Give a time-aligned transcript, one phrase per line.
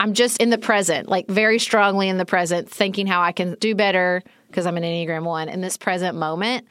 [0.00, 3.54] I'm just in the present, like very strongly in the present, thinking how I can
[3.60, 6.66] do better because I'm an Enneagram 1 in this present moment.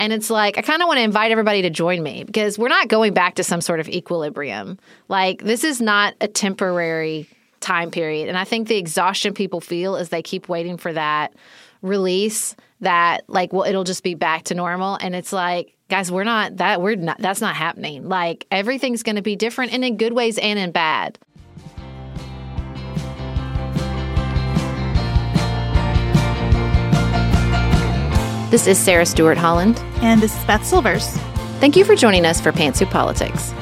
[0.00, 2.68] And it's like, I kind of want to invite everybody to join me because we're
[2.68, 4.80] not going back to some sort of equilibrium.
[5.06, 7.28] Like, this is not a temporary
[7.60, 8.28] time period.
[8.28, 11.32] And I think the exhaustion people feel is they keep waiting for that
[11.80, 14.98] release that, like, well, it'll just be back to normal.
[15.00, 18.08] And it's like, guys, we're not that, we're not, that's not happening.
[18.08, 21.20] Like, everything's going to be different and in good ways and in bad.
[28.54, 29.80] This is Sarah Stewart Holland.
[29.96, 31.08] And this is Beth Silvers.
[31.58, 33.52] Thank you for joining us for Pantsuit Politics.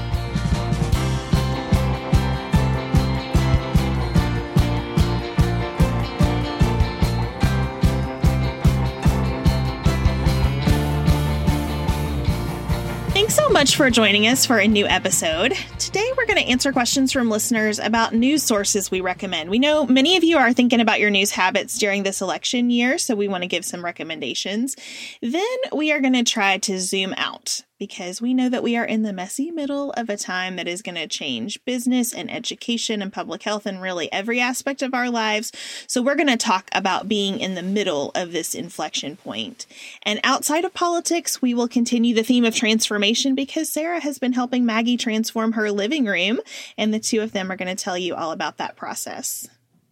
[13.62, 15.52] Much for joining us for a new episode.
[15.78, 19.50] Today, we're going to answer questions from listeners about news sources we recommend.
[19.50, 22.98] We know many of you are thinking about your news habits during this election year,
[22.98, 24.74] so we want to give some recommendations.
[25.20, 28.84] Then, we are going to try to zoom out because we know that we are
[28.84, 33.02] in the messy middle of a time that is going to change business and education
[33.02, 35.50] and public health and really every aspect of our lives.
[35.88, 39.66] So, we're going to talk about being in the middle of this inflection point.
[40.04, 44.34] And outside of politics, we will continue the theme of transformation because Sarah has been
[44.34, 46.38] helping Maggie transform her living room,
[46.78, 49.48] and the two of them are going to tell you all about that process.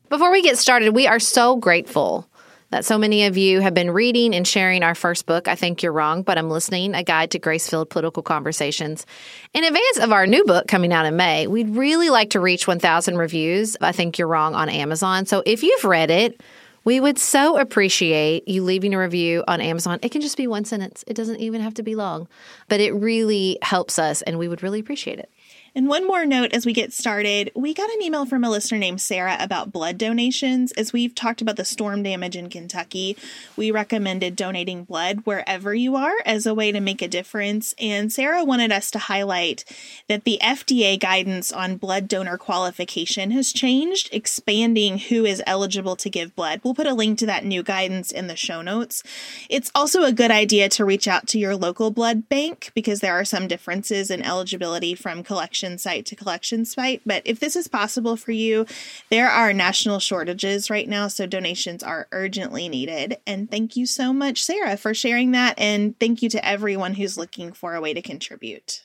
[0.09, 2.30] Before we get started, we are so grateful
[2.71, 5.83] that so many of you have been reading and sharing our first book, I Think
[5.83, 9.07] You're Wrong, but I'm listening, a guide to grace filled political conversations.
[9.53, 12.69] In advance of our new book coming out in May, we'd really like to reach
[12.69, 15.27] 1,000 reviews, I Think You're Wrong, on Amazon.
[15.27, 16.41] So if you've read it,
[16.85, 19.99] we would so appreciate you leaving a review on Amazon.
[20.03, 22.29] It can just be one sentence, it doesn't even have to be long,
[22.69, 25.31] but it really helps us, and we would really appreciate it.
[25.73, 28.79] And one more note as we get started we got an email from a listener
[28.79, 30.73] named Sarah about blood donations.
[30.73, 33.17] As we've talked about the storm damage in Kentucky,
[33.57, 37.75] we recommended donating blood wherever you are as a way to make a difference.
[37.79, 39.65] And Sarah wanted us to highlight
[40.09, 46.11] that the FDA guidance on blood donor qualification has changed, expanding who is eligible to
[46.11, 46.61] give blood.
[46.65, 49.05] We'll put a link to that new guidance in the show notes.
[49.49, 53.15] It's also a good idea to reach out to your local blood bank because there
[53.15, 57.03] are some differences in eligibility from collection collection site to collection site.
[57.05, 58.67] But if this is possible for you,
[59.11, 63.19] there are national shortages right now, so donations are urgently needed.
[63.27, 65.59] And thank you so much, Sarah, for sharing that.
[65.59, 68.85] And thank you to everyone who's looking for a way to contribute.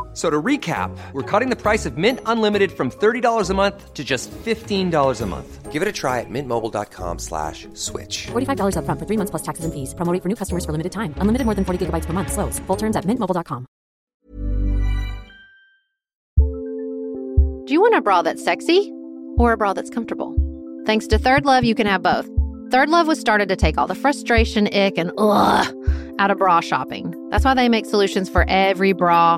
[0.13, 4.03] So to recap, we're cutting the price of Mint Unlimited from $30 a month to
[4.03, 5.71] just $15 a month.
[5.71, 8.27] Give it a try at mintmobile.com slash switch.
[8.27, 9.93] $45 up front for three months plus taxes and fees.
[9.93, 11.15] Promo for new customers for limited time.
[11.17, 12.33] Unlimited more than 40 gigabytes per month.
[12.33, 12.59] Slows.
[12.67, 13.65] Full terms at mintmobile.com.
[17.65, 18.91] Do you want a bra that's sexy
[19.37, 20.35] or a bra that's comfortable?
[20.85, 22.27] Thanks to ThirdLove, you can have both.
[22.69, 25.73] ThirdLove was started to take all the frustration, ick, and ugh
[26.19, 27.15] out of bra shopping.
[27.29, 29.37] That's why they make solutions for every bra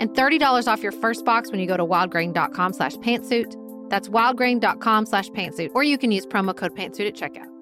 [0.00, 3.54] And $30 off your first box when you go to wildgrain.com slash pantsuit.
[3.90, 5.70] That's wildgrain.com slash pantsuit.
[5.74, 7.59] Or you can use promo code pantsuit at checkout.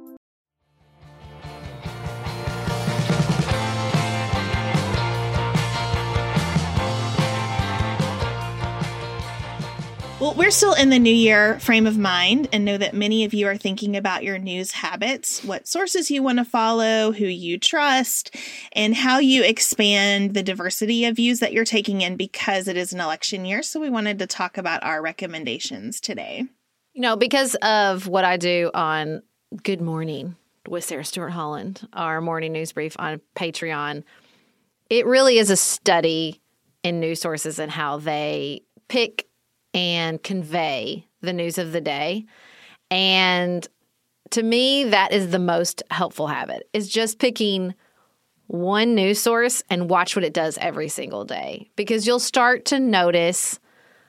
[10.20, 13.32] Well, we're still in the new year frame of mind and know that many of
[13.32, 17.56] you are thinking about your news habits, what sources you want to follow, who you
[17.56, 18.34] trust,
[18.72, 22.92] and how you expand the diversity of views that you're taking in because it is
[22.92, 23.62] an election year.
[23.62, 26.46] So we wanted to talk about our recommendations today.
[26.94, 29.22] You know, because of what I do on
[29.62, 30.34] Good Morning
[30.66, 34.02] with Sarah Stewart Holland, our morning news brief on Patreon,
[34.90, 36.40] it really is a study
[36.82, 39.27] in news sources and how they pick
[39.74, 42.24] and convey the news of the day.
[42.90, 43.66] And
[44.30, 47.74] to me, that is the most helpful habit is just picking
[48.46, 52.80] one news source and watch what it does every single day because you'll start to
[52.80, 53.60] notice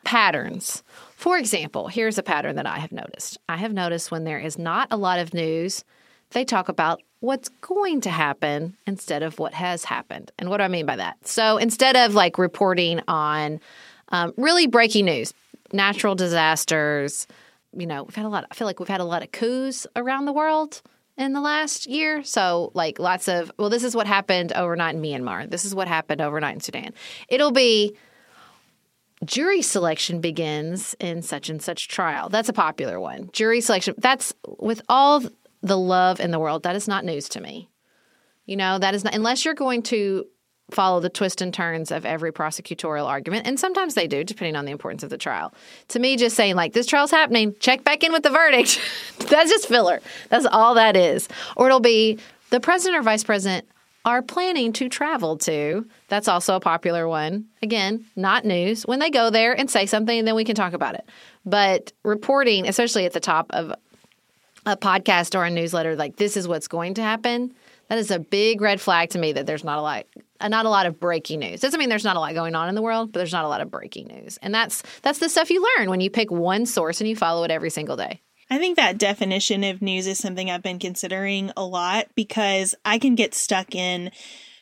[0.05, 0.81] patterns.
[1.15, 3.37] For example, here's a pattern that I have noticed.
[3.49, 5.83] I have noticed when there is not a lot of news,
[6.31, 10.31] they talk about what's going to happen instead of what has happened.
[10.39, 11.27] And what do I mean by that?
[11.27, 13.59] So instead of like reporting on
[14.09, 15.33] um, really breaking news,
[15.73, 17.27] natural disasters.
[17.73, 18.45] You know, we've had a lot.
[18.49, 20.81] I feel like we've had a lot of coups around the world
[21.17, 22.23] in the last year.
[22.23, 25.49] So, like, lots of, well, this is what happened overnight in Myanmar.
[25.49, 26.93] This is what happened overnight in Sudan.
[27.27, 27.95] It'll be
[29.25, 32.29] jury selection begins in such and such trial.
[32.29, 33.29] That's a popular one.
[33.33, 33.95] Jury selection.
[33.97, 35.21] That's with all
[35.61, 37.69] the love in the world, that is not news to me.
[38.45, 40.25] You know, that is not, unless you're going to
[40.73, 43.47] follow the twists and turns of every prosecutorial argument.
[43.47, 45.53] And sometimes they do, depending on the importance of the trial.
[45.89, 48.79] To me, just saying, like, this trial's happening, check back in with the verdict.
[49.29, 50.01] That's just filler.
[50.29, 51.27] That's all that is.
[51.55, 52.19] Or it'll be
[52.49, 53.67] the president or vice president
[54.05, 55.85] are planning to travel to.
[56.07, 57.45] That's also a popular one.
[57.61, 58.83] Again, not news.
[58.83, 61.07] When they go there and say something, then we can talk about it.
[61.45, 63.73] But reporting, especially at the top of
[64.65, 67.53] a podcast or a newsletter, like this is what's going to happen
[67.89, 70.05] that is a big red flag to me that there's not a lot
[70.47, 71.59] not a lot of breaking news.
[71.59, 73.49] Doesn't mean there's not a lot going on in the world, but there's not a
[73.49, 74.37] lot of breaking news.
[74.41, 77.43] And that's that's the stuff you learn when you pick one source and you follow
[77.43, 78.21] it every single day.
[78.49, 82.97] I think that definition of news is something I've been considering a lot because I
[82.97, 84.11] can get stuck in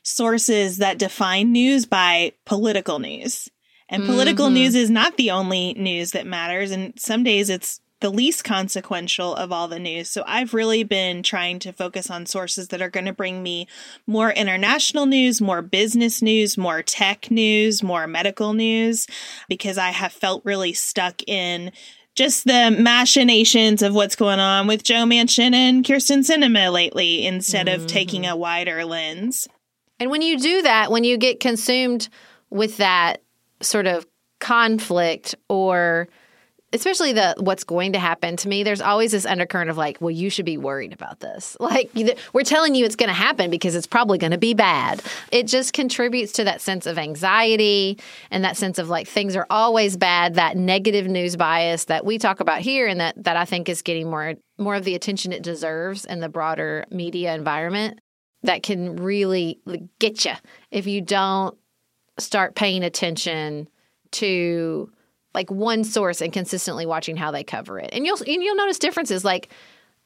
[0.03, 3.49] sources that define news by political news.
[3.89, 4.55] And political mm-hmm.
[4.55, 6.71] news is not the only news that matters.
[6.71, 10.09] And some days it's the least consequential of all the news.
[10.09, 13.67] So I've really been trying to focus on sources that are going to bring me
[14.05, 19.07] more international news, more business news, more tech news, more medical news,
[19.49, 21.71] because I have felt really stuck in
[22.13, 27.67] just the machinations of what's going on with Joe Manchin and Kyrsten Sinema lately instead
[27.67, 27.81] mm-hmm.
[27.81, 29.47] of taking a wider lens.
[29.99, 32.09] And when you do that, when you get consumed
[32.49, 33.21] with that
[33.61, 34.05] sort of
[34.39, 36.07] conflict or
[36.73, 40.11] especially the what's going to happen to me there's always this undercurrent of like well
[40.11, 41.55] you should be worried about this.
[41.67, 41.91] Like
[42.31, 45.03] we're telling you it's going to happen because it's probably going to be bad.
[45.33, 47.99] It just contributes to that sense of anxiety
[48.31, 52.17] and that sense of like things are always bad that negative news bias that we
[52.17, 55.33] talk about here and that that I think is getting more more of the attention
[55.33, 57.99] it deserves in the broader media environment
[58.43, 59.59] that can really
[59.99, 60.33] get you
[60.71, 61.57] if you don't
[62.17, 63.67] start paying attention
[64.11, 64.89] to
[65.37, 67.91] like one source and consistently watching how they cover it.
[67.93, 69.49] And you'll and you'll notice differences like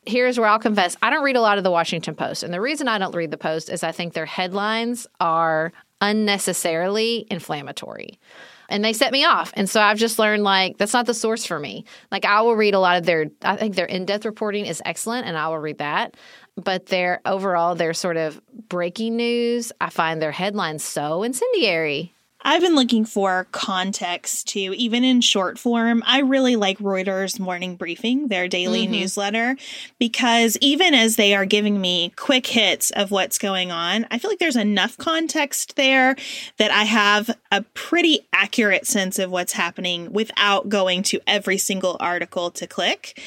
[0.05, 2.43] here's where I'll confess I don't read a lot of the Washington Post.
[2.43, 5.71] And the reason I don't read the Post is I think their headlines are
[6.01, 8.19] unnecessarily inflammatory.
[8.67, 9.53] And they set me off.
[9.55, 11.85] And so I've just learned like that's not the source for me.
[12.11, 15.27] Like I will read a lot of their I think their in-depth reporting is excellent
[15.27, 16.17] and I will read that.
[16.57, 22.13] But their overall their sort of breaking news, I find their headlines so incendiary.
[22.43, 26.03] I've been looking for context too, even in short form.
[26.05, 28.93] I really like Reuters Morning Briefing, their daily mm-hmm.
[28.93, 29.55] newsletter,
[30.00, 34.31] because even as they are giving me quick hits of what's going on, I feel
[34.31, 36.15] like there's enough context there
[36.57, 41.98] that I have a pretty accurate sense of what's happening without going to every single
[42.00, 43.21] article to click.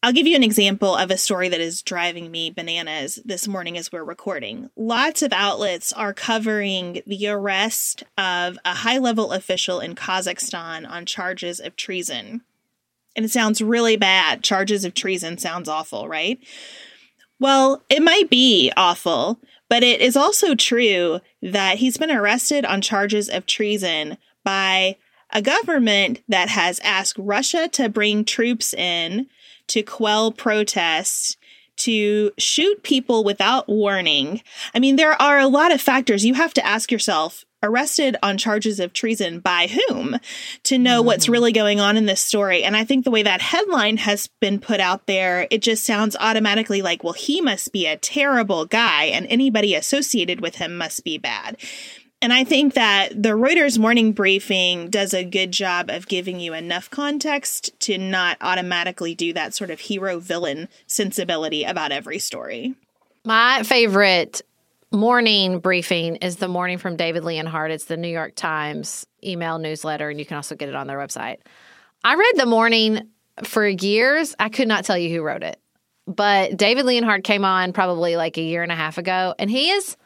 [0.00, 3.76] I'll give you an example of a story that is driving me bananas this morning
[3.76, 4.70] as we're recording.
[4.76, 11.04] Lots of outlets are covering the arrest of a high level official in Kazakhstan on
[11.04, 12.42] charges of treason.
[13.16, 14.44] And it sounds really bad.
[14.44, 16.38] Charges of treason sounds awful, right?
[17.40, 22.80] Well, it might be awful, But it is also true that he's been arrested on
[22.80, 24.96] charges of treason by
[25.30, 29.26] a government that has asked Russia to bring troops in
[29.68, 31.36] to quell protests,
[31.76, 34.42] to shoot people without warning.
[34.74, 38.38] I mean, there are a lot of factors you have to ask yourself arrested on
[38.38, 40.16] charges of treason by whom
[40.62, 41.06] to know mm-hmm.
[41.06, 42.62] what's really going on in this story.
[42.62, 46.16] And I think the way that headline has been put out there, it just sounds
[46.18, 51.04] automatically like, well, he must be a terrible guy and anybody associated with him must
[51.04, 51.56] be bad.
[52.20, 56.52] And I think that the Reuters morning briefing does a good job of giving you
[56.52, 62.74] enough context to not automatically do that sort of hero villain sensibility about every story.
[63.24, 64.42] My favorite
[64.90, 67.70] morning briefing is the morning from David Leonhardt.
[67.70, 70.98] It's the New York Times email newsletter, and you can also get it on their
[70.98, 71.38] website.
[72.02, 73.08] I read the morning
[73.44, 74.34] for years.
[74.40, 75.60] I could not tell you who wrote it,
[76.06, 79.70] but David Leonhardt came on probably like a year and a half ago, and he
[79.70, 79.96] is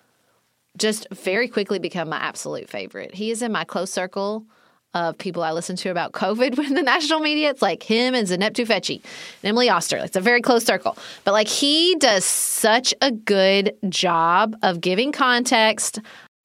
[0.79, 3.15] just very quickly become my absolute favorite.
[3.15, 4.47] He is in my close circle
[4.95, 7.51] of people I listen to about COVID with the national media.
[7.51, 8.97] It's like him and Zeynep Tufekci
[9.43, 9.97] and Emily Oster.
[9.97, 10.97] It's a very close circle.
[11.25, 16.01] But like he does such a good job of giving context,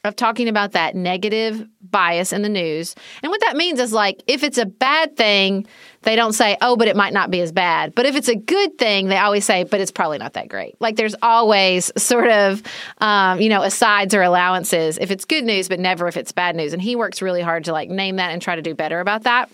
[0.07, 2.95] of talking about that negative bias in the news.
[3.23, 5.67] And what that means is like if it's a bad thing,
[6.01, 7.93] they don't say, oh, but it might not be as bad.
[7.93, 10.79] But if it's a good thing, they always say, but it's probably not that great.
[10.79, 12.63] Like there's always sort of,
[12.99, 16.55] um, you know, asides or allowances if it's good news, but never if it's bad
[16.55, 16.73] news.
[16.73, 19.23] And he works really hard to like name that and try to do better about
[19.23, 19.49] that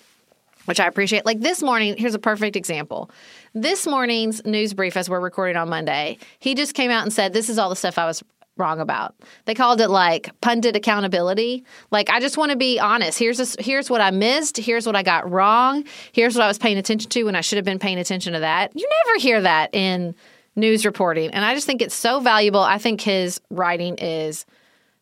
[0.66, 1.26] which I appreciate.
[1.26, 3.10] Like this morning, here's a perfect example.
[3.54, 7.34] This morning's news brief, as we're recording on Monday, he just came out and said,
[7.34, 8.24] This is all the stuff I was
[8.58, 9.16] wrong about.
[9.46, 11.66] They called it like pundit accountability.
[11.92, 13.18] Like I just want to be honest.
[13.18, 14.58] Here's a, here's what I missed.
[14.58, 15.86] Here's what I got wrong.
[16.12, 18.40] Here's what I was paying attention to when I should have been paying attention to
[18.40, 18.72] that.
[18.76, 20.16] You never hear that in
[20.56, 22.60] news reporting, and I just think it's so valuable.
[22.60, 24.46] I think his writing is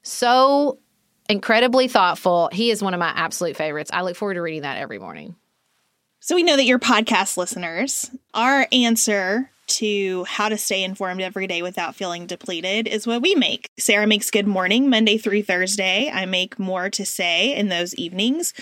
[0.01, 0.79] so
[1.29, 2.49] incredibly thoughtful.
[2.51, 3.91] He is one of my absolute favorites.
[3.93, 5.35] I look forward to reading that every morning.
[6.19, 8.09] So we know that you're podcast listeners.
[8.33, 13.35] Our answer to how to stay informed every day without feeling depleted is what we
[13.35, 13.69] make.
[13.79, 16.09] Sarah makes Good Morning Monday through Thursday.
[16.13, 18.53] I make More to Say in those evenings.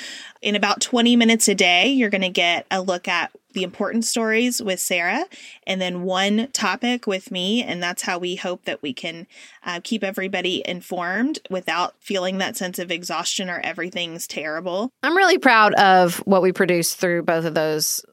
[0.41, 4.05] In about 20 minutes a day, you're going to get a look at the important
[4.05, 5.25] stories with Sarah
[5.65, 7.63] and then one topic with me.
[7.63, 9.25] And that's how we hope that we can
[9.63, 14.91] uh, keep everybody informed without feeling that sense of exhaustion or everything's terrible.
[15.01, 18.05] I'm really proud of what we produce through both of those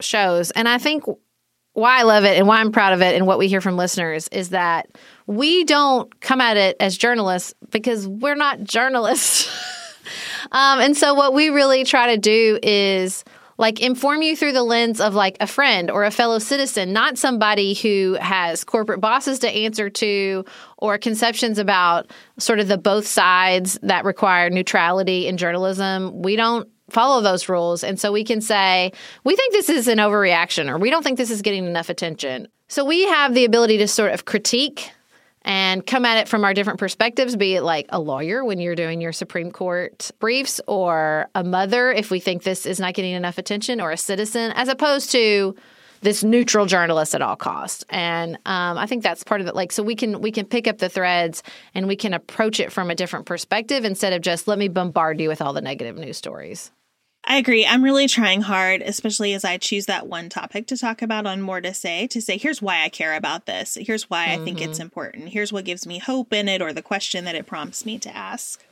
[0.00, 0.50] shows.
[0.52, 1.04] And I think
[1.78, 3.76] why I love it and why I'm proud of it and what we hear from
[3.76, 9.48] listeners is that we don't come at it as journalists because we're not journalists.
[10.52, 13.24] um, and so what we really try to do is
[13.58, 17.18] like inform you through the lens of like a friend or a fellow citizen, not
[17.18, 20.44] somebody who has corporate bosses to answer to
[20.78, 26.22] or conceptions about sort of the both sides that require neutrality in journalism.
[26.22, 27.84] We don't follow those rules.
[27.84, 28.92] And so we can say,
[29.24, 32.48] we think this is an overreaction or we don't think this is getting enough attention.
[32.68, 34.90] So we have the ability to sort of critique
[35.42, 38.74] and come at it from our different perspectives, be it like a lawyer when you're
[38.74, 43.14] doing your Supreme Court briefs, or a mother if we think this is not getting
[43.14, 45.54] enough attention, or a citizen, as opposed to
[46.00, 47.84] this neutral journalist at all costs.
[47.88, 49.54] And um, I think that's part of it.
[49.54, 51.42] Like, so we can we can pick up the threads
[51.74, 55.20] and we can approach it from a different perspective instead of just let me bombard
[55.20, 56.70] you with all the negative news stories.
[57.30, 57.66] I agree.
[57.66, 61.42] I'm really trying hard, especially as I choose that one topic to talk about on
[61.42, 63.76] More to Say, to say, here's why I care about this.
[63.78, 64.40] Here's why mm-hmm.
[64.40, 64.82] I think it's mm-hmm.
[64.84, 65.28] important.
[65.28, 68.16] Here's what gives me hope in it or the question that it prompts me to
[68.16, 68.64] ask.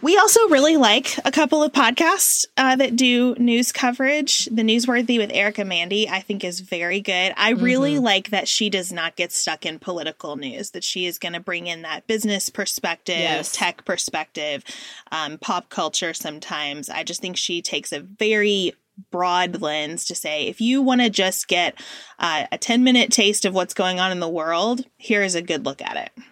[0.00, 4.44] We also really like a couple of podcasts uh, that do news coverage.
[4.46, 7.34] The Newsworthy with Erica Mandy, I think, is very good.
[7.36, 8.04] I really mm-hmm.
[8.04, 11.40] like that she does not get stuck in political news, that she is going to
[11.40, 13.50] bring in that business perspective, yes.
[13.50, 14.62] tech perspective,
[15.10, 16.88] um, pop culture sometimes.
[16.88, 18.74] I just think she takes a very
[19.10, 21.80] broad lens to say if you want to just get
[22.18, 25.42] uh, a 10 minute taste of what's going on in the world, here is a
[25.42, 26.24] good look at it.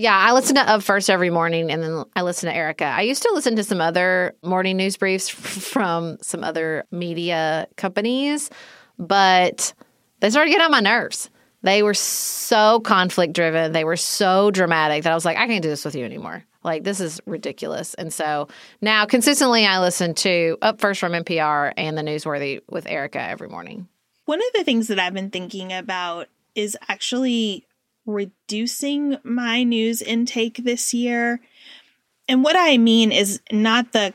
[0.00, 2.86] Yeah, I listen to Up First every morning and then I listen to Erica.
[2.86, 8.48] I used to listen to some other morning news briefs from some other media companies,
[8.98, 9.74] but
[10.20, 11.28] they started getting on my nerves.
[11.60, 15.62] They were so conflict driven, they were so dramatic that I was like, I can't
[15.62, 16.46] do this with you anymore.
[16.64, 17.92] Like, this is ridiculous.
[17.92, 18.48] And so
[18.80, 23.48] now consistently, I listen to Up First from NPR and The Newsworthy with Erica every
[23.50, 23.86] morning.
[24.24, 27.66] One of the things that I've been thinking about is actually
[28.06, 31.40] reducing my news intake this year.
[32.28, 34.14] And what I mean is not the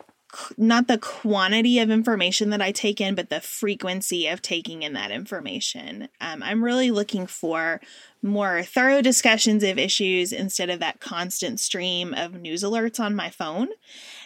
[0.57, 4.93] not the quantity of information that I take in, but the frequency of taking in
[4.93, 6.09] that information.
[6.19, 7.79] Um, I'm really looking for
[8.21, 13.29] more thorough discussions of issues instead of that constant stream of news alerts on my
[13.29, 13.69] phone.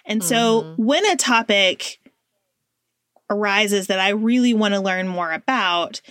[0.06, 0.84] And so mm-hmm.
[0.84, 2.00] when a topic
[3.30, 6.02] arises that I really want to learn more about,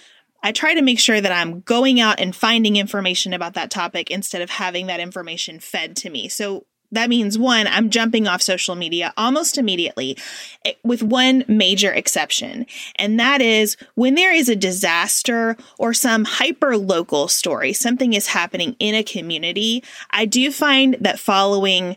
[0.42, 4.10] I try to make sure that I'm going out and finding information about that topic
[4.10, 6.28] instead of having that information fed to me.
[6.28, 10.16] So that means one, I'm jumping off social media almost immediately,
[10.64, 12.66] eh, with one major exception.
[12.96, 18.28] And that is when there is a disaster or some hyper local story, something is
[18.28, 19.84] happening in a community.
[20.10, 21.96] I do find that following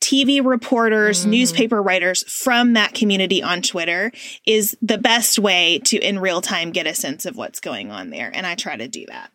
[0.00, 1.30] TV reporters, mm.
[1.30, 4.12] newspaper writers from that community on Twitter
[4.46, 8.10] is the best way to in real time get a sense of what's going on
[8.10, 8.30] there.
[8.32, 9.30] And I try to do that.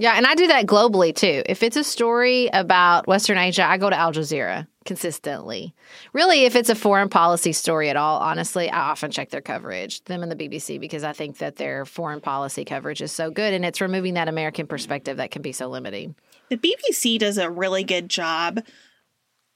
[0.00, 1.42] Yeah, and I do that globally too.
[1.44, 5.74] If it's a story about Western Asia, I go to Al Jazeera consistently.
[6.14, 10.02] Really, if it's a foreign policy story at all, honestly, I often check their coverage,
[10.04, 13.52] them and the BBC, because I think that their foreign policy coverage is so good
[13.52, 16.14] and it's removing that American perspective that can be so limiting.
[16.48, 18.60] The BBC does a really good job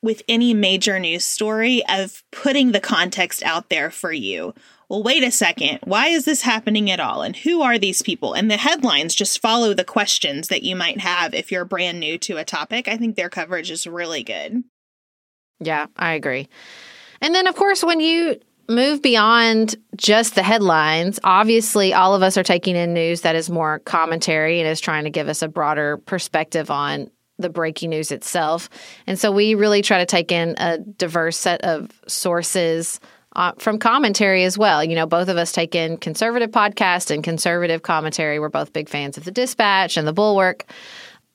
[0.05, 4.55] with any major news story of putting the context out there for you
[4.89, 7.23] well, wait a second, why is this happening at all?
[7.23, 8.35] And who are these people?
[8.35, 12.19] And the headlines just follow the questions that you might have if you're brand new
[12.19, 12.87] to a topic.
[12.87, 14.63] I think their coverage is really good.
[15.61, 16.49] Yeah, I agree.
[17.21, 22.37] And then, of course, when you move beyond just the headlines, obviously, all of us
[22.37, 25.49] are taking in news that is more commentary and is trying to give us a
[25.49, 28.69] broader perspective on the breaking news itself.
[29.07, 33.01] And so we really try to take in a diverse set of sources
[33.37, 34.85] uh, from commentary as well.
[34.85, 38.39] You know, both of us take in conservative podcast and conservative commentary.
[38.39, 40.65] We're both big fans of the Dispatch and the Bulwark,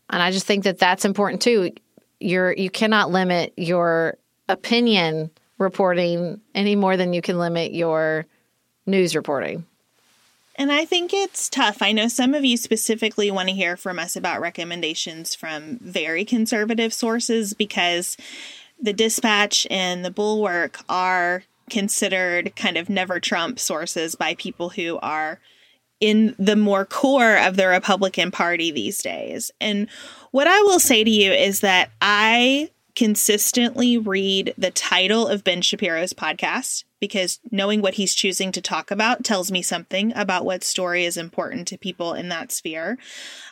[0.10, 1.72] and I just think that that's important too.
[2.20, 8.26] You're you cannot limit your opinion reporting any more than you can limit your
[8.86, 9.66] news reporting.
[10.60, 11.82] And I think it's tough.
[11.82, 16.26] I know some of you specifically want to hear from us about recommendations from very
[16.26, 18.18] conservative sources because
[18.78, 25.00] the dispatch and the bulwark are considered kind of never Trump sources by people who
[25.02, 25.40] are
[26.02, 29.52] in the more core of the Republican Party these days.
[29.62, 29.88] And
[30.32, 35.62] what I will say to you is that I consistently read the title of Ben
[35.62, 40.64] Shapiro's podcast because knowing what he's choosing to talk about tells me something about what
[40.64, 42.98] story is important to people in that sphere.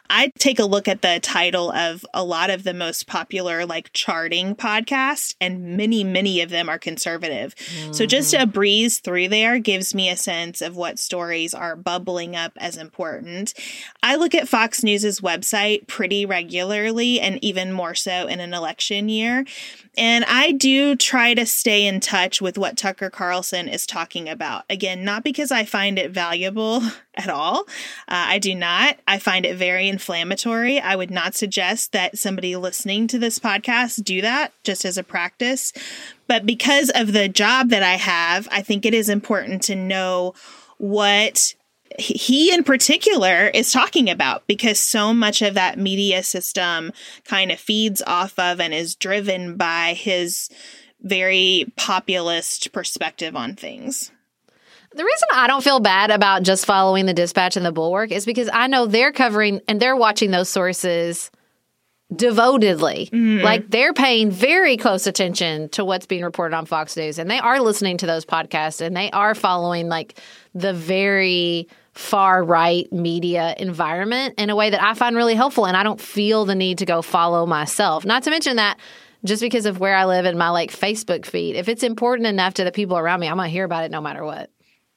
[0.10, 3.91] I take a look at the title of a lot of the most popular like
[3.93, 7.55] charting podcasts, and many, many of them are conservative.
[7.55, 7.93] Mm-hmm.
[7.93, 12.36] So just a breeze through there gives me a sense of what stories are bubbling
[12.36, 13.53] up as important.
[14.01, 19.10] I look at Fox News's website pretty regularly, and even more so in an election
[19.10, 19.45] year.
[19.97, 24.63] And I do try to stay in touch with what Tucker Carlson is talking about.
[24.69, 26.83] Again, not because I find it valuable
[27.15, 27.62] at all.
[28.07, 28.99] Uh, I do not.
[29.07, 30.79] I find it very inflammatory.
[30.79, 35.03] I would not suggest that somebody listening to this podcast do that just as a
[35.03, 35.73] practice.
[36.27, 40.36] But because of the job that I have, I think it is important to know
[40.77, 41.55] what
[41.97, 46.91] he in particular is talking about because so much of that media system
[47.26, 50.50] kind of feeds off of and is driven by his
[51.02, 54.12] very populist perspective on things.
[54.93, 58.26] The reason I don't feel bad about just following the dispatch and the bulwark is
[58.26, 61.30] because I know they're covering and they're watching those sources
[62.15, 63.10] devotedly.
[63.12, 63.43] Mm-hmm.
[63.43, 67.39] Like they're paying very close attention to what's being reported on Fox News and they
[67.39, 70.20] are listening to those podcasts and they are following like
[70.56, 75.76] the very far right media environment in a way that I find really helpful and
[75.76, 78.06] I don't feel the need to go follow myself.
[78.06, 78.80] Not to mention that
[79.26, 82.54] just because of where I live in my like Facebook feed, if it's important enough
[82.56, 84.52] to the people around me, I'm going to hear about it no matter what.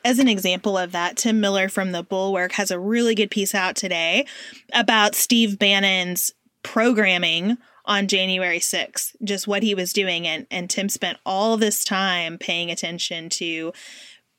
[0.05, 3.55] As an example of that, Tim Miller from the Bulwark has a really good piece
[3.55, 4.27] out today
[4.73, 10.27] about Steve Bannon's programming on January 6th, just what he was doing.
[10.27, 13.73] And, and Tim spent all this time paying attention to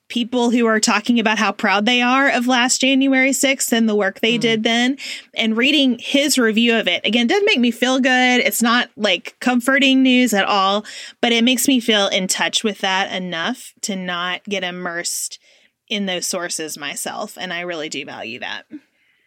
[0.08, 3.96] people who are talking about how proud they are of last January 6th and the
[3.96, 4.40] work they mm.
[4.40, 4.98] did then
[5.34, 7.00] and reading his review of it.
[7.06, 8.40] Again, doesn't make me feel good.
[8.40, 10.84] It's not like comforting news at all,
[11.22, 15.38] but it makes me feel in touch with that enough to not get immersed
[15.88, 17.38] in those sources myself.
[17.38, 18.66] And I really do value that.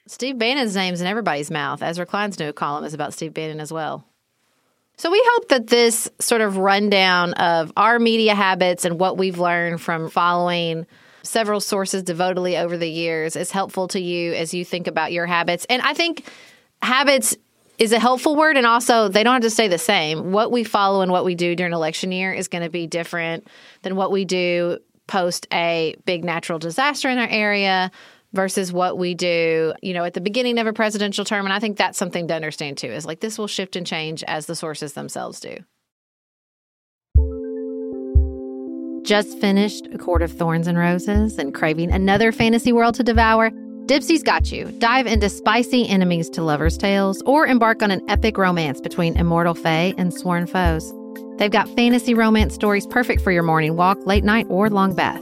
[0.07, 1.81] Steve Bannon's name's in everybody's mouth.
[1.81, 4.05] Ezra Klein's new column is about Steve Bannon as well.
[4.97, 9.39] So we hope that this sort of rundown of our media habits and what we've
[9.39, 10.85] learned from following
[11.23, 15.25] several sources devotedly over the years is helpful to you as you think about your
[15.25, 15.65] habits.
[15.69, 16.29] And I think
[16.81, 17.35] habits
[17.77, 18.55] is a helpful word.
[18.55, 20.31] And also, they don't have to stay the same.
[20.31, 23.47] What we follow and what we do during election year is going to be different
[23.81, 27.91] than what we do post a big natural disaster in our area
[28.35, 31.45] versus what we do, you know, at the beginning of a presidential term.
[31.45, 34.23] And I think that's something to understand too is like this will shift and change
[34.27, 35.57] as the sources themselves do.
[39.03, 43.51] Just finished A Court of Thorns and Roses and craving another fantasy world to devour?
[43.85, 44.71] Dipsea's got you.
[44.79, 49.53] Dive into spicy enemies to lovers' tales or embark on an epic romance between immortal
[49.53, 50.91] fae and sworn foes.
[51.37, 55.21] They've got fantasy romance stories perfect for your morning walk, late night, or long bath.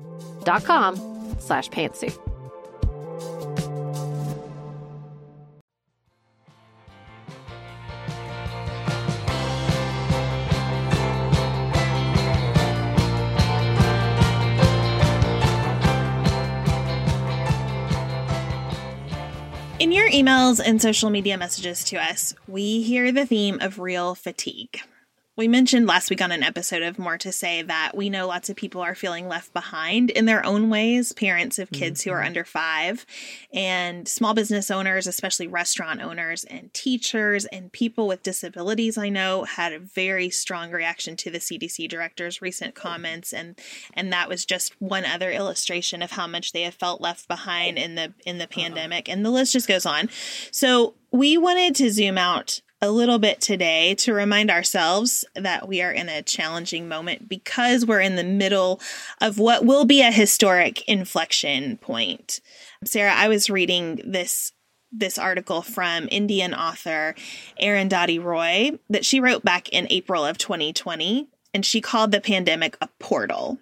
[0.43, 0.95] dot com
[1.39, 2.17] slash pantsuit.
[19.79, 24.13] In your emails and social media messages to us, we hear the theme of real
[24.13, 24.79] fatigue.
[25.41, 28.51] We mentioned last week on an episode of More to Say that we know lots
[28.51, 32.11] of people are feeling left behind in their own ways, parents of kids mm-hmm.
[32.11, 32.27] who are mm-hmm.
[32.27, 33.07] under five,
[33.51, 38.99] and small business owners, especially restaurant owners and teachers and people with disabilities.
[38.99, 43.59] I know had a very strong reaction to the CDC director's recent comments, and
[43.95, 47.79] and that was just one other illustration of how much they have felt left behind
[47.79, 48.61] in the in the uh-huh.
[48.61, 50.07] pandemic, and the list just goes on.
[50.51, 55.81] So we wanted to zoom out a little bit today to remind ourselves that we
[55.81, 58.81] are in a challenging moment because we're in the middle
[59.21, 62.41] of what will be a historic inflection point.
[62.83, 64.51] Sarah, I was reading this
[64.93, 67.15] this article from Indian author
[67.61, 72.77] Arundhati Roy that she wrote back in April of 2020 and she called the pandemic
[72.81, 73.57] a portal.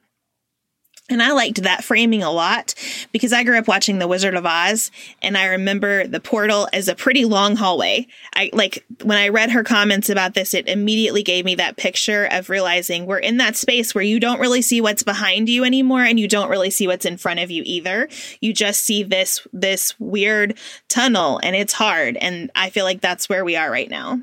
[1.10, 2.76] And I liked that framing a lot
[3.12, 4.92] because I grew up watching The Wizard of Oz
[5.22, 8.08] and I remember the portal as a pretty long hallway.
[8.36, 12.26] I like when I read her comments about this, it immediately gave me that picture
[12.26, 16.04] of realizing we're in that space where you don't really see what's behind you anymore
[16.04, 18.08] and you don't really see what's in front of you either.
[18.40, 22.18] You just see this, this weird tunnel and it's hard.
[22.18, 24.22] And I feel like that's where we are right now.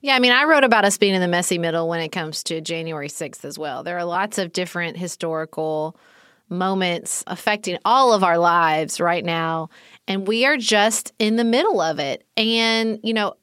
[0.00, 2.44] Yeah, I mean, I wrote about us being in the messy middle when it comes
[2.44, 3.82] to January 6th as well.
[3.82, 5.96] There are lots of different historical
[6.48, 9.70] moments affecting all of our lives right now,
[10.06, 12.24] and we are just in the middle of it.
[12.36, 13.34] And, you know,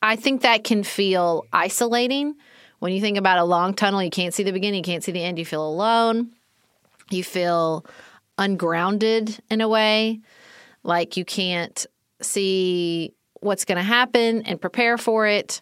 [0.00, 2.36] I think that can feel isolating
[2.78, 5.12] when you think about a long tunnel, you can't see the beginning, you can't see
[5.12, 6.30] the end, you feel alone,
[7.10, 7.84] you feel
[8.38, 10.20] ungrounded in a way,
[10.84, 11.86] like you can't
[12.22, 15.60] see what's going to happen and prepare for it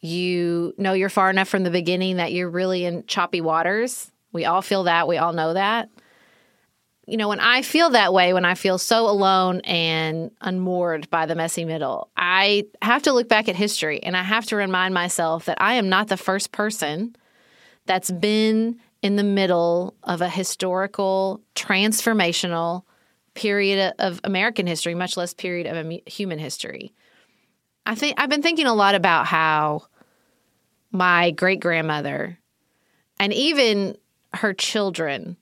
[0.00, 4.10] you know you're far enough from the beginning that you're really in choppy waters.
[4.32, 5.08] We all feel that.
[5.08, 5.88] We all know that.
[7.06, 11.26] You know, when I feel that way, when I feel so alone and unmoored by
[11.26, 14.92] the messy middle, I have to look back at history and I have to remind
[14.92, 17.14] myself that I am not the first person
[17.86, 22.82] that's been in the middle of a historical, transformational
[23.34, 26.92] period of American history, much less period of human history.
[27.86, 29.86] I think I've been thinking a lot about how
[30.90, 32.38] my great grandmother
[33.20, 33.96] and even
[34.34, 35.36] her children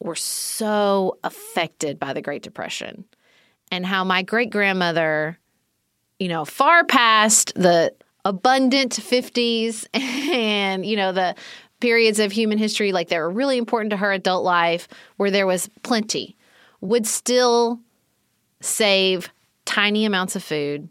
[0.00, 3.04] were so affected by the Great Depression
[3.70, 5.38] and how my great grandmother,
[6.18, 11.34] you know, far past the abundant 50s and, you know, the
[11.80, 15.46] periods of human history like that were really important to her adult life where there
[15.46, 16.36] was plenty,
[16.80, 17.80] would still
[18.60, 19.30] save
[19.64, 20.88] tiny amounts of food,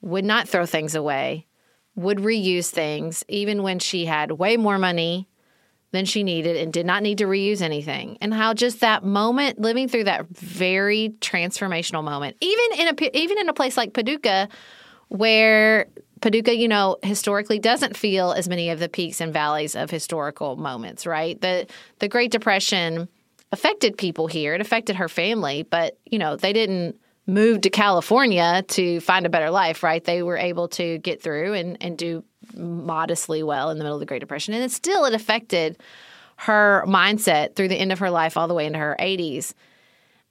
[0.00, 1.46] would not throw things away,
[1.94, 5.28] would reuse things even when she had way more money
[5.92, 8.16] than she needed and did not need to reuse anything.
[8.20, 13.38] And how just that moment living through that very transformational moment, even in a even
[13.38, 14.48] in a place like Paducah
[15.08, 15.88] where
[16.20, 20.56] Paducah, you know, historically doesn't feel as many of the peaks and valleys of historical
[20.56, 21.40] moments, right?
[21.40, 21.66] The
[21.98, 23.08] the Great Depression
[23.52, 24.54] affected people here.
[24.54, 26.99] It affected her family, but you know, they didn't
[27.30, 30.02] moved to California to find a better life, right?
[30.04, 34.00] They were able to get through and, and do modestly well in the middle of
[34.00, 34.54] the Great Depression.
[34.54, 35.78] And it still it affected
[36.36, 39.54] her mindset through the end of her life all the way into her 80s.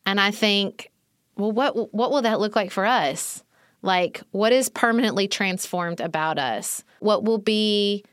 [0.06, 0.92] And I think,
[1.38, 3.44] well, what what will that look like for us?
[3.82, 6.84] Like, what is permanently transformed about us?
[7.00, 8.04] What will be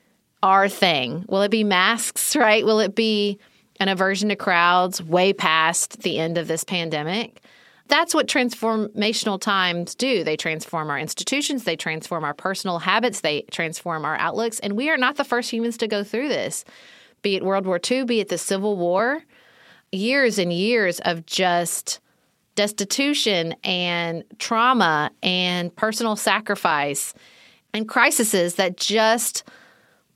[0.43, 1.25] our thing?
[1.29, 2.65] Will it be masks, right?
[2.65, 3.39] Will it be
[3.81, 7.43] an aversion to crowds way past the end of this pandemic?
[7.89, 10.25] That's what transformational times do.
[10.25, 14.59] They transform our institutions, they transform our personal habits, they transform our outlooks.
[14.59, 16.65] And we are not the first humans to go through this,
[17.23, 19.23] be it World War II, be it the Civil War.
[19.93, 22.01] Years and years of just
[22.57, 27.15] destitution and trauma and personal sacrifice
[27.73, 29.45] and crises that just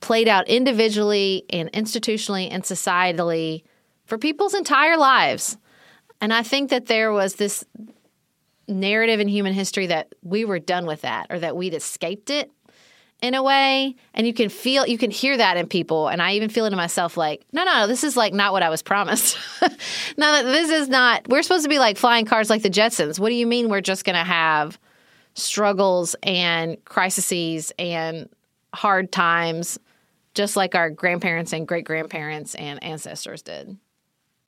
[0.01, 3.63] played out individually and institutionally and societally
[4.05, 5.57] for people's entire lives.
[6.21, 7.65] And I think that there was this
[8.67, 12.51] narrative in human history that we were done with that or that we'd escaped it
[13.21, 13.95] in a way.
[14.13, 16.07] And you can feel you can hear that in people.
[16.07, 18.63] And i even feel it in myself like no no this is like not what
[18.63, 19.37] i was promised.
[20.17, 23.19] No this is not we're supposed to be like flying cars like the jetsons.
[23.19, 24.77] What do you mean we're just going to have
[25.33, 28.29] struggles and crises and
[28.73, 29.79] hard times
[30.33, 33.77] just like our grandparents and great grandparents and ancestors did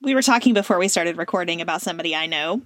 [0.04, 2.62] we were talking before we started recording about somebody I know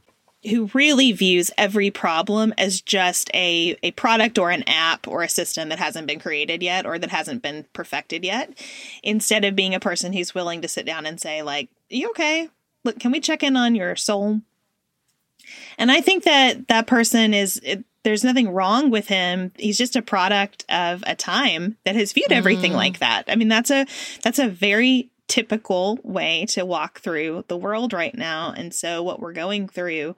[0.49, 5.29] who really views every problem as just a, a product or an app or a
[5.29, 8.51] system that hasn't been created yet or that hasn't been perfected yet
[9.03, 12.49] instead of being a person who's willing to sit down and say like you okay?
[12.83, 14.41] Look can we check in on your soul?
[15.77, 19.51] And i think that that person is it, there's nothing wrong with him.
[19.57, 22.77] He's just a product of a time that has viewed everything mm.
[22.77, 23.25] like that.
[23.27, 23.85] I mean that's a
[24.23, 28.53] that's a very typical way to walk through the world right now.
[28.55, 30.15] And so, what we're going through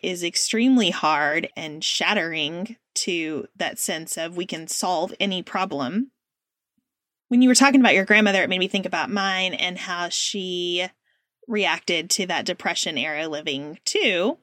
[0.00, 6.10] is extremely hard and shattering to that sense of we can solve any problem.
[7.28, 10.08] When you were talking about your grandmother, it made me think about mine and how
[10.08, 10.88] she
[11.46, 14.38] reacted to that depression era living too.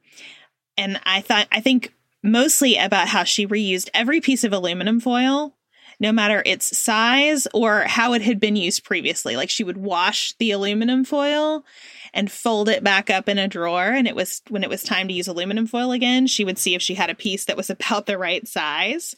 [0.77, 5.55] And I thought, I think mostly about how she reused every piece of aluminum foil
[5.99, 9.35] no matter its size or how it had been used previously.
[9.35, 11.65] Like she would wash the aluminum foil
[12.13, 13.87] and fold it back up in a drawer.
[13.87, 16.75] And it was when it was time to use aluminum foil again, she would see
[16.75, 19.15] if she had a piece that was about the right size.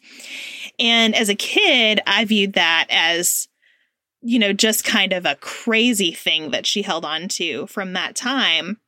[0.80, 3.48] And as a kid, I viewed that as
[4.22, 8.16] you know, just kind of a crazy thing that she held on to from that
[8.16, 8.80] time.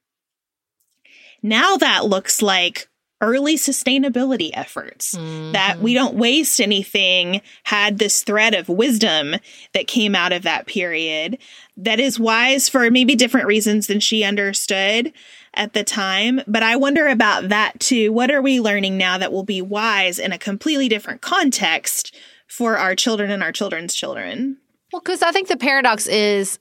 [1.41, 2.88] Now that looks like
[3.21, 5.51] early sustainability efforts mm-hmm.
[5.51, 9.35] that we don't waste anything had this thread of wisdom
[9.73, 11.37] that came out of that period
[11.75, 15.11] that is wise for maybe different reasons than she understood
[15.53, 16.41] at the time.
[16.47, 18.13] But i wonder about that too.
[18.13, 22.15] What are we learning now that will be wise in a completely different context
[22.47, 24.57] for our children and our children's children?
[24.91, 26.59] Well because i think the paradox is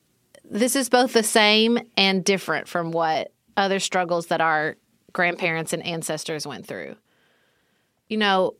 [0.50, 4.76] this is both the same and different from what other struggles that our
[5.12, 6.96] grandparents and ancestors went through.
[8.08, 8.54] You know,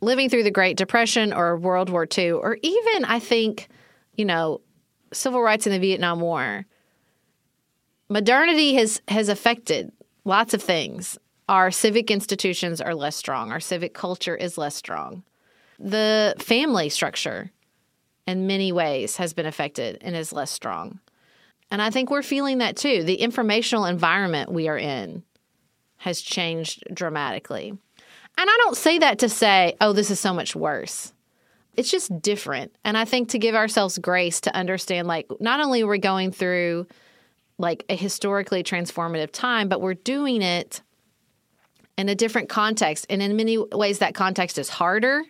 [0.00, 3.68] living through the Great Depression or World War II, or even, I think,
[4.16, 4.60] you know,
[5.12, 6.66] civil rights in the Vietnam War,
[8.08, 9.92] modernity has, has affected
[10.24, 11.18] lots of things.
[11.48, 15.22] Our civic institutions are less strong, our civic culture is less strong.
[15.78, 17.50] The family structure,
[18.26, 21.00] in many ways, has been affected and is less strong.
[21.70, 23.02] And I think we're feeling that too.
[23.02, 25.22] The informational environment we are in
[26.02, 27.68] has changed dramatically.
[27.68, 31.12] And I don't say that to say, oh, this is so much worse.
[31.74, 32.74] It's just different.
[32.84, 36.32] And I think to give ourselves grace to understand, like, not only are we going
[36.32, 36.88] through
[37.56, 40.82] like a historically transformative time, but we're doing it
[41.96, 43.06] in a different context.
[43.08, 45.22] And in many ways, that context is harder.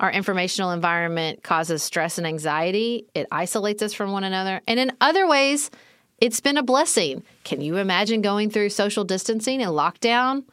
[0.00, 4.60] Our informational environment causes stress and anxiety, it isolates us from one another.
[4.68, 5.70] And in other ways,
[6.20, 7.22] it's been a blessing.
[7.44, 10.44] Can you imagine going through social distancing and lockdown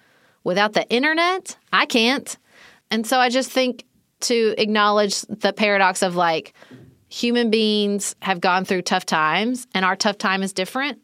[0.43, 1.57] without the internet?
[1.73, 2.37] I can't.
[2.89, 3.83] And so I just think
[4.21, 6.53] to acknowledge the paradox of like
[7.09, 10.99] human beings have gone through tough times and our tough time is different.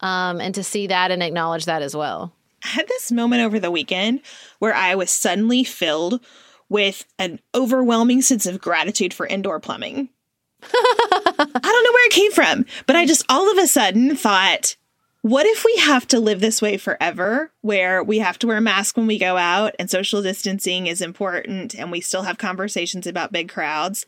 [0.00, 2.34] Um, and to see that and acknowledge that as well.
[2.64, 4.20] I had this moment over the weekend
[4.58, 6.24] where I was suddenly filled
[6.68, 10.08] with an overwhelming sense of gratitude for indoor plumbing.
[10.72, 14.76] I don't know where it came from, but I just all of a sudden thought,
[15.22, 18.60] what if we have to live this way forever, where we have to wear a
[18.60, 23.06] mask when we go out and social distancing is important and we still have conversations
[23.06, 24.04] about big crowds?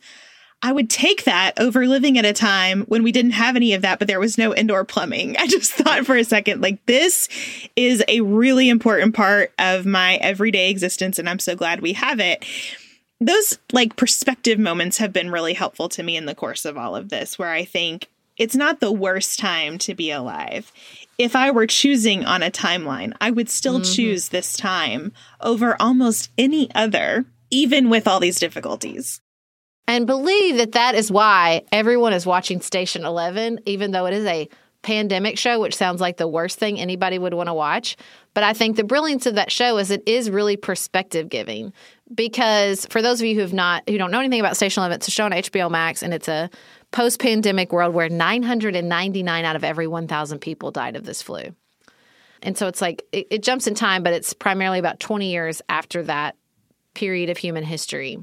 [0.61, 3.83] I would take that over living at a time when we didn't have any of
[3.83, 5.37] that, but there was no indoor plumbing.
[5.39, 7.29] I just thought for a second, like, this
[7.75, 12.19] is a really important part of my everyday existence, and I'm so glad we have
[12.19, 12.43] it
[13.19, 16.95] those like perspective moments have been really helpful to me in the course of all
[16.95, 20.71] of this, where I think it's not the worst time to be alive.
[21.17, 23.93] If I were choosing on a timeline, I would still mm-hmm.
[23.93, 29.19] choose this time over almost any other, even with all these difficulties.
[29.87, 34.25] And believe that that is why everyone is watching Station 11, even though it is
[34.25, 34.49] a
[34.83, 37.97] pandemic show, which sounds like the worst thing anybody would want to watch.
[38.33, 41.73] But I think the brilliance of that show is it is really perspective giving
[42.13, 44.95] because for those of you who have not who don't know anything about Station Eleven,
[44.95, 46.49] it's a show on HBO Max, and it's a
[46.91, 51.53] post-pandemic world where 999 out of every 1,000 people died of this flu.
[52.41, 55.61] And so it's like it, it jumps in time, but it's primarily about 20 years
[55.69, 56.35] after that
[56.93, 58.17] period of human history.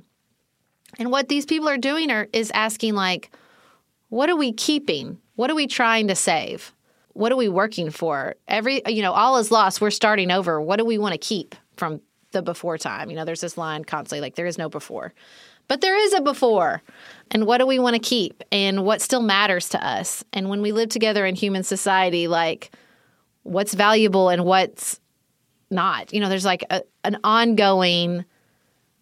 [0.98, 3.30] And what these people are doing are is asking like,
[4.08, 5.18] what are we keeping?
[5.34, 6.72] What are we trying to save?
[7.12, 8.36] What are we working for?
[8.48, 9.80] Every you know, all is lost.
[9.80, 10.60] We're starting over.
[10.60, 12.00] What do we want to keep from
[12.34, 13.08] the before time.
[13.08, 15.14] You know, there's this line constantly like there is no before.
[15.66, 16.82] But there is a before.
[17.30, 18.42] And what do we want to keep?
[18.52, 20.22] And what still matters to us?
[20.34, 22.70] And when we live together in human society, like
[23.44, 25.00] what's valuable and what's
[25.70, 26.12] not?
[26.12, 28.26] You know, there's like a, an ongoing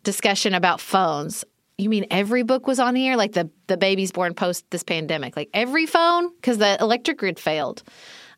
[0.04, 1.44] discussion about phones.
[1.78, 3.16] You mean every book was on here?
[3.16, 5.36] Like the the babies born post this pandemic?
[5.36, 6.32] Like every phone?
[6.36, 7.82] Because the electric grid failed.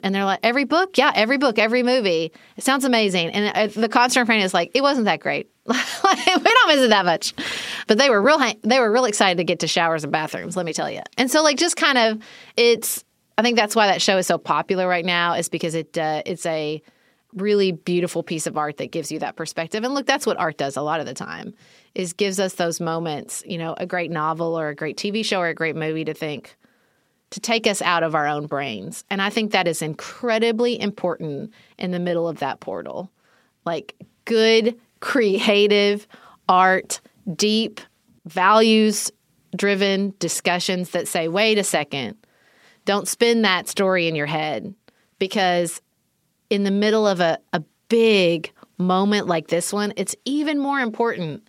[0.05, 0.99] And they're like, every book?
[0.99, 2.31] Yeah, every book, every movie.
[2.59, 3.31] It sounds amazing.
[3.31, 5.51] And uh, the constant friend is like, it wasn't that great.
[5.67, 7.33] we don't miss it that much.
[7.87, 10.67] But they were real, they were real excited to get to showers and bathrooms, let
[10.67, 11.01] me tell you.
[11.17, 12.23] And so, like, just kind of,
[12.55, 13.03] it's,
[13.39, 16.23] I think that's why that show is so popular right now, is because it uh,
[16.27, 16.83] it's a
[17.33, 19.85] really beautiful piece of art that gives you that perspective.
[19.85, 21.55] And look, that's what art does a lot of the time,
[21.95, 25.41] is gives us those moments, you know, a great novel or a great TV show
[25.41, 26.57] or a great movie to think,
[27.35, 29.03] to take us out of our own brains.
[29.11, 33.11] And I think that is incredibly important in the middle of that portal.
[33.65, 36.07] Like good, creative
[36.49, 37.01] art,
[37.35, 37.81] deep,
[38.25, 39.11] values
[39.57, 42.17] driven discussions that say, wait a second,
[42.85, 44.73] don't spin that story in your head.
[45.19, 45.83] Because
[46.51, 51.43] in the middle of a, a big moment like this one, it's even more important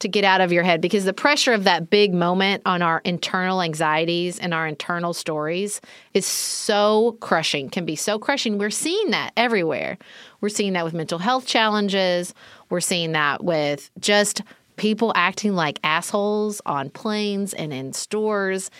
[0.00, 3.00] to get out of your head because the pressure of that big moment on our
[3.04, 5.80] internal anxieties and our internal stories
[6.12, 8.58] is so crushing, can be so crushing.
[8.58, 9.96] We're seeing that everywhere.
[10.40, 12.34] We're seeing that with mental health challenges.
[12.68, 14.42] We're seeing that with just
[14.76, 18.70] people acting like assholes on planes and in stores.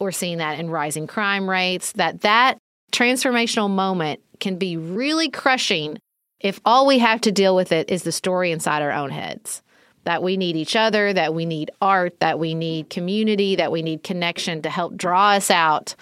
[0.00, 2.58] we're seeing that in rising crime rates, that that
[2.92, 5.96] transformational moment can be really crushing
[6.40, 9.62] if all we have to deal with it is the story inside our own heads.
[10.04, 13.82] That we need each other, that we need art, that we need community, that we
[13.82, 15.94] need connection to help draw us out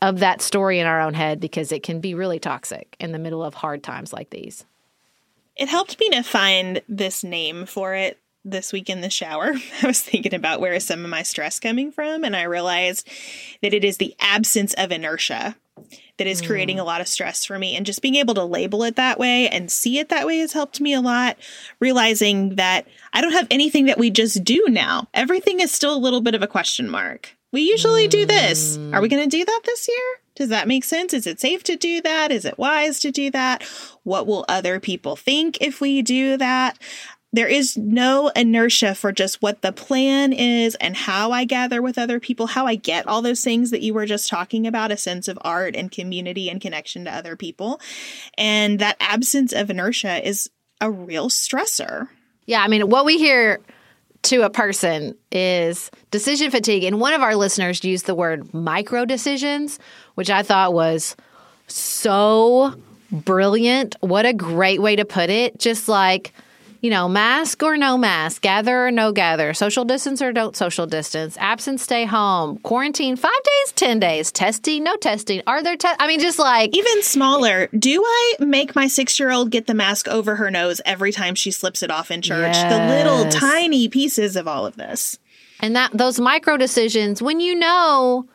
[0.00, 3.18] of that story in our own head because it can be really toxic in the
[3.18, 4.64] middle of hard times like these.
[5.56, 9.54] It helped me to find this name for it this week in the shower.
[9.82, 13.08] I was thinking about where is some of my stress coming from, and I realized
[13.62, 15.56] that it is the absence of inertia
[16.18, 16.82] that is creating hmm.
[16.82, 17.76] a lot of stress for me.
[17.76, 20.52] And just being able to label it that way and see it that way has
[20.52, 21.36] helped me a lot.
[21.80, 25.08] Realizing that I don't have anything that we just do now.
[25.14, 27.36] Everything is still a little bit of a question mark.
[27.52, 28.76] We usually do this.
[28.76, 29.14] Are we hmm.
[29.14, 30.18] going to do that this year?
[30.34, 31.14] Does that make sense?
[31.14, 32.32] Is it safe to do that?
[32.32, 33.62] Is it wise to do that?
[34.02, 36.76] What will other people think if we do that?
[37.34, 41.98] There is no inertia for just what the plan is and how I gather with
[41.98, 44.96] other people, how I get all those things that you were just talking about a
[44.96, 47.80] sense of art and community and connection to other people.
[48.38, 50.48] And that absence of inertia is
[50.80, 52.08] a real stressor.
[52.46, 53.58] Yeah, I mean, what we hear
[54.22, 56.84] to a person is decision fatigue.
[56.84, 59.80] And one of our listeners used the word micro decisions,
[60.14, 61.16] which I thought was
[61.66, 62.76] so
[63.10, 63.96] brilliant.
[63.98, 65.58] What a great way to put it.
[65.58, 66.32] Just like,
[66.84, 70.86] you know, mask or no mask, gather or no gather, social distance or don't social
[70.86, 75.40] distance, absence, stay home, quarantine five days, 10 days, testing, no testing.
[75.46, 75.96] Are there tests?
[75.98, 76.76] I mean, just like.
[76.76, 80.82] Even smaller, do I make my six year old get the mask over her nose
[80.84, 82.54] every time she slips it off in church?
[82.54, 85.18] The little tiny pieces of all of this.
[85.60, 88.28] And that those micro decisions, when you know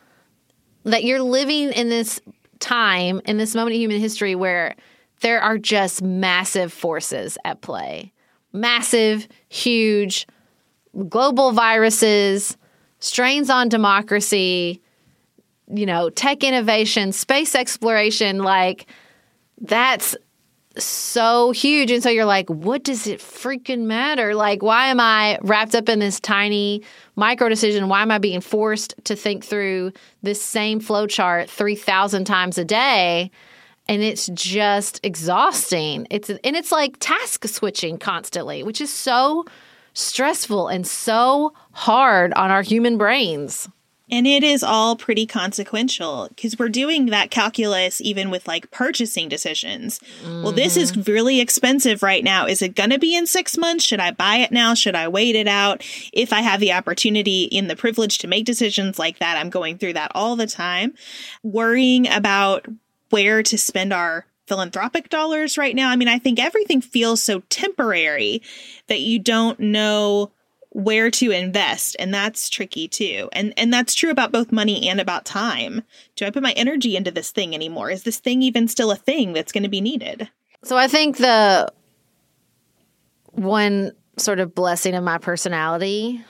[0.82, 2.20] that you're living in this
[2.58, 4.74] time, in this moment in human history where
[5.20, 8.12] there are just massive forces at play,
[8.52, 10.26] massive, huge
[11.08, 12.56] global viruses,
[12.98, 14.80] strains on democracy,
[15.72, 18.86] you know, tech innovation, space exploration, like
[19.60, 20.16] that's
[20.76, 21.90] so huge.
[21.90, 24.34] And so you're like, what does it freaking matter?
[24.34, 26.82] Like, why am I wrapped up in this tiny
[27.16, 27.88] micro decision?
[27.88, 29.92] Why am I being forced to think through
[30.22, 33.30] this same flow chart 3,000 times a day?
[33.88, 36.06] And it's just exhausting.
[36.10, 39.44] It's and it's like task switching constantly, which is so
[39.94, 43.68] stressful and so hard on our human brains.
[44.12, 49.28] And it is all pretty consequential because we're doing that calculus even with like purchasing
[49.28, 50.00] decisions.
[50.24, 51.10] Well, this is mm-hmm.
[51.10, 52.46] really expensive right now.
[52.46, 53.84] Is it going to be in six months?
[53.84, 54.74] Should I buy it now?
[54.74, 55.84] Should I wait it out?
[56.12, 59.78] If I have the opportunity in the privilege to make decisions like that, I'm going
[59.78, 60.94] through that all the time.
[61.44, 62.66] Worrying about
[63.10, 65.90] where to spend our philanthropic dollars right now.
[65.90, 68.42] I mean, I think everything feels so temporary
[68.88, 70.32] that you don't know
[70.70, 73.28] where to invest and that's tricky too.
[73.32, 75.82] And and that's true about both money and about time.
[76.16, 77.90] Do i put my energy into this thing anymore?
[77.90, 80.28] Is this thing even still a thing that's going to be needed?
[80.62, 81.72] So I think the
[83.32, 86.24] one sort of blessing of my personality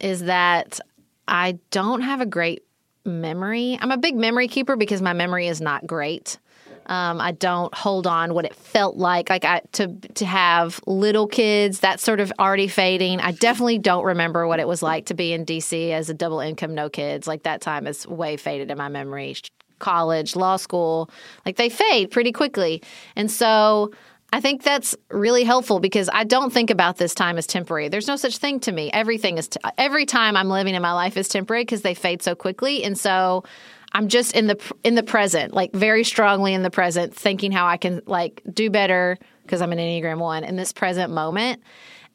[0.00, 0.80] is that
[1.28, 2.65] I don't have a great
[3.06, 3.78] memory.
[3.80, 6.38] I'm a big memory keeper because my memory is not great.
[6.86, 11.26] Um, I don't hold on what it felt like, like I to to have little
[11.26, 11.80] kids.
[11.80, 13.20] That's sort of already fading.
[13.20, 16.38] I definitely don't remember what it was like to be in DC as a double
[16.38, 17.26] income, no kids.
[17.26, 19.36] Like that time is way faded in my memory.
[19.78, 21.10] College, law school,
[21.44, 22.82] like they fade pretty quickly,
[23.16, 23.90] and so
[24.32, 27.88] I think that's really helpful because I don't think about this time as temporary.
[27.88, 28.90] There's no such thing to me.
[28.92, 32.22] Everything is t- every time I'm living in my life is temporary because they fade
[32.22, 33.44] so quickly, and so
[33.92, 37.66] I'm just in the in the present, like very strongly in the present, thinking how
[37.66, 41.62] I can like do better because I'm an Enneagram one in this present moment.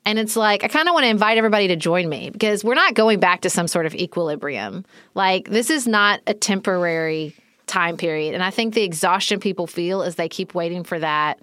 [0.03, 2.75] And it's like I kind of want to invite everybody to join me because we're
[2.75, 4.85] not going back to some sort of equilibrium.
[5.15, 7.35] Like this is not a temporary
[7.67, 11.39] time period, and I think the exhaustion people feel is they keep waiting for that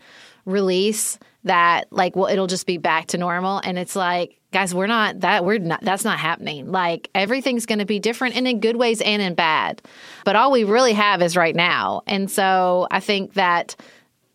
[0.49, 3.59] release that like well it'll just be back to normal.
[3.59, 6.72] And it's like guys we're not that we're not that's not happening.
[6.72, 9.82] Like everything's going to be different and in good ways and in bad.
[10.24, 12.03] But all we really have is right now.
[12.07, 13.76] And so i think that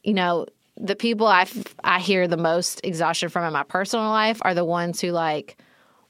[0.03, 0.45] you know
[0.77, 1.47] the people i
[1.83, 5.57] i hear the most exhaustion from in my personal life are the ones who like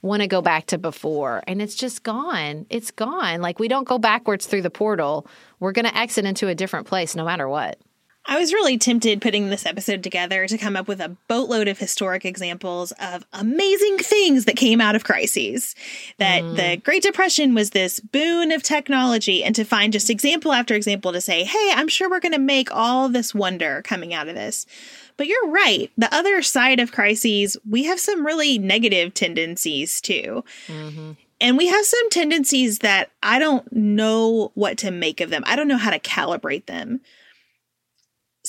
[0.01, 1.41] want to go back to before.
[1.47, 2.65] And it's just gone.
[2.69, 3.41] It's gone.
[3.41, 5.25] Like we don't go backwards through the portal.
[5.61, 7.79] We're going to exit into a different place no matter what
[8.25, 11.77] I was really tempted putting this episode together to come up with a boatload of
[11.77, 15.75] historic examples of amazing things that came out of crises.
[16.19, 16.55] That mm.
[16.55, 21.11] the Great Depression was this boon of technology, and to find just example after example
[21.11, 24.35] to say, hey, I'm sure we're going to make all this wonder coming out of
[24.35, 24.65] this.
[25.17, 25.91] But you're right.
[25.97, 30.45] The other side of crises, we have some really negative tendencies too.
[30.67, 31.11] Mm-hmm.
[31.41, 35.43] And we have some tendencies that I don't know what to make of them.
[35.45, 37.01] I don't know how to calibrate them.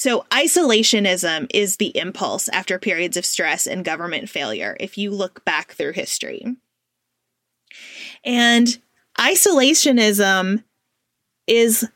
[0.05, 5.43] So, isolationism is the impulse after periods of stress and government failure, if you look
[5.47, 6.45] back through history.
[8.23, 8.79] And
[9.19, 10.63] isolationism
[11.47, 11.89] is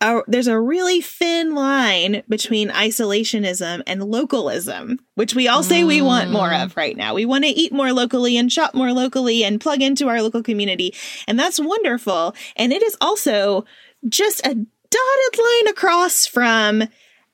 [0.00, 5.86] a, there's a really thin line between isolationism and localism, which we all say mm.
[5.86, 6.76] we want more of mm.
[6.76, 7.14] right now.
[7.14, 10.42] We want to eat more locally and shop more locally and plug into our local
[10.42, 10.92] community.
[11.28, 12.34] And that's wonderful.
[12.56, 13.64] And it is also
[14.08, 16.88] just a dotted line across from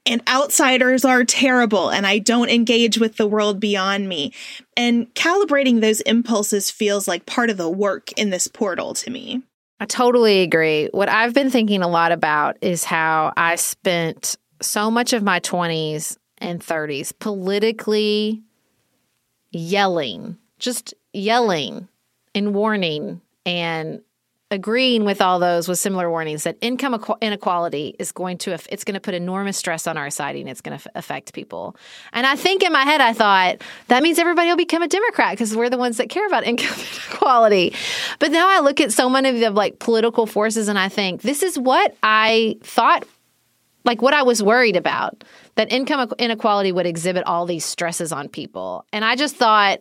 [0.07, 4.33] and outsiders are terrible and I don't engage with the world beyond me.
[4.77, 9.43] And calibrating those impulses feels like part of the work in this portal to me.
[9.79, 10.89] I totally agree.
[10.93, 15.41] What I've been thinking a lot about is how I spent so much of my
[15.41, 18.43] 20s and 30s politically
[19.53, 21.89] yelling, just yelling
[22.35, 24.03] and warning and
[24.51, 28.95] agreeing with all those with similar warnings that income inequality is going to it's going
[28.95, 31.77] to put enormous stress on our society and it's going to affect people.
[32.13, 35.33] And I think in my head I thought that means everybody will become a Democrat
[35.33, 37.75] because we're the ones that care about income inequality.
[38.19, 41.23] But now I look at so many of the like political forces and I think
[41.23, 43.07] this is what I thought
[43.85, 45.23] like what I was worried about
[45.55, 48.85] that income inequality would exhibit all these stresses on people.
[48.93, 49.81] And I just thought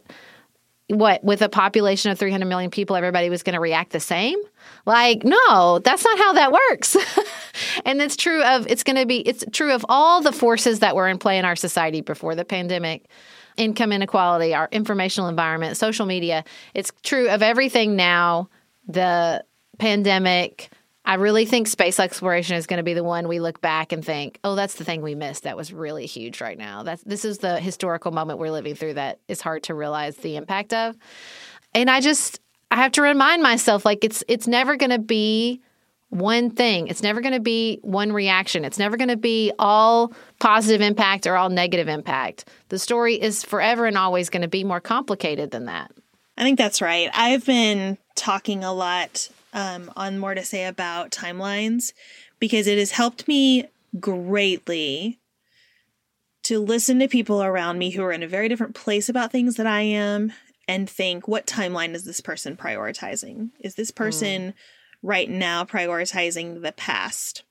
[0.89, 4.39] what with a population of 300 million people everybody was going to react the same?
[4.85, 6.97] Like no that's not how that works.
[7.85, 10.95] And it's true of it's going to be it's true of all the forces that
[10.95, 13.05] were in play in our society before the pandemic.
[13.57, 18.49] Income inequality our informational environment social media it's true of everything now.
[18.87, 19.43] The
[19.77, 20.69] pandemic
[21.09, 24.05] I really think space exploration is going to be the one we look back and
[24.05, 25.41] think, "Oh, that's the thing we missed.
[25.41, 28.93] That was really huge right now." That's this is the historical moment we're living through
[28.93, 30.95] that is hard to realize the impact of.
[31.73, 32.39] And I just
[32.69, 35.61] I have to remind myself like it's it's never going to be
[36.09, 36.87] one thing.
[36.89, 38.63] It's never going to be one reaction.
[38.63, 42.47] It's never going to be all positive impact or all negative impact.
[42.67, 45.89] The story is forever and always going to be more complicated than that.
[46.37, 47.09] I think that's right.
[47.15, 51.93] I've been talking a lot um, on more to say about timelines
[52.39, 53.65] because it has helped me
[53.99, 55.19] greatly
[56.43, 59.55] to listen to people around me who are in a very different place about things
[59.55, 60.31] that I am
[60.67, 63.49] and think, what timeline is this person prioritizing?
[63.59, 64.53] Is this person mm.
[65.01, 67.43] right now prioritizing the past?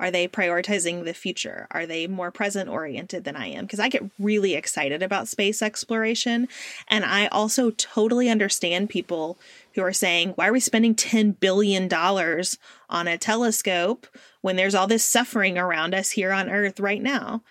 [0.00, 1.66] Are they prioritizing the future?
[1.70, 3.64] Are they more present oriented than I am?
[3.64, 6.46] Because I get really excited about space exploration.
[6.86, 9.38] And I also totally understand people
[9.78, 14.08] who are saying, why are we spending $10 billion on a telescope
[14.40, 17.42] when there's all this suffering around us here on Earth right now?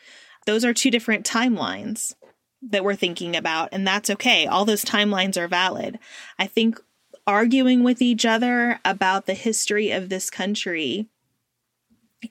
[0.45, 2.13] Those are two different timelines
[2.61, 4.45] that we're thinking about, and that's okay.
[4.45, 5.99] All those timelines are valid.
[6.37, 6.81] I think
[7.25, 11.07] arguing with each other about the history of this country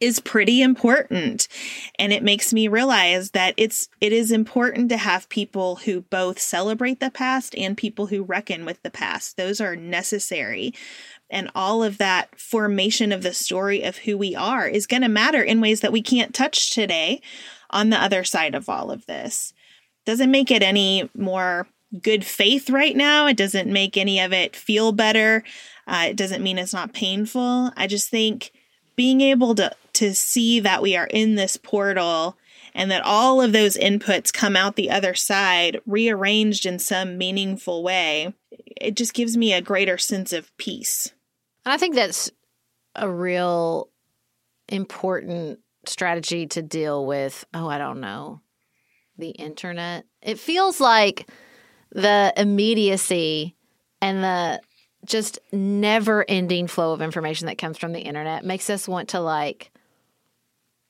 [0.01, 1.49] is pretty important.
[1.99, 6.39] And it makes me realize that it's it is important to have people who both
[6.39, 9.37] celebrate the past and people who reckon with the past.
[9.37, 10.75] Those are necessary.
[11.31, 15.09] And all of that formation of the story of who we are is going to
[15.09, 17.21] matter in ways that we can't touch today
[17.71, 19.53] on the other side of all of this.
[20.05, 21.67] Doesn't make it any more
[22.01, 23.27] good faith right now.
[23.27, 25.43] It doesn't make any of it feel better.
[25.87, 27.73] Uh, it doesn't mean it's not painful.
[27.77, 28.53] I just think
[28.97, 32.37] being able to to see that we are in this portal
[32.75, 37.83] and that all of those inputs come out the other side rearranged in some meaningful
[37.83, 38.35] way
[38.77, 41.13] it just gives me a greater sense of peace.
[41.65, 42.31] And i think that's
[42.95, 43.89] a real
[44.69, 47.45] important strategy to deal with.
[47.55, 48.41] Oh i don't know.
[49.19, 50.05] The internet.
[50.21, 51.31] It feels like
[51.91, 53.57] the immediacy
[54.03, 54.61] and the
[55.05, 59.21] just never ending flow of information that comes from the internet makes us want to
[59.21, 59.71] like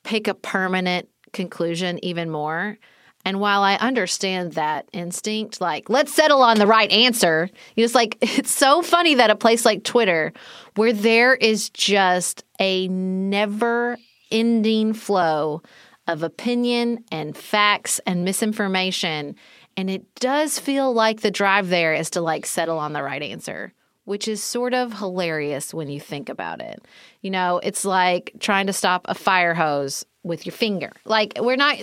[0.05, 2.79] pick a permanent conclusion even more.
[3.25, 7.95] And while I understand that instinct, like, let's settle on the right answer, you just
[7.95, 10.33] like, it's so funny that a place like Twitter,
[10.77, 13.99] where there is just a never
[14.31, 15.61] ending flow
[16.07, 19.35] of opinion and facts and misinformation.
[19.77, 23.23] And it does feel like the drive there is to like settle on the right
[23.23, 23.73] answer
[24.07, 26.83] which is sort of hilarious when you think about it.
[27.21, 30.93] You know, it's like trying to stop a fire hose with your finger.
[31.05, 31.77] Like we're not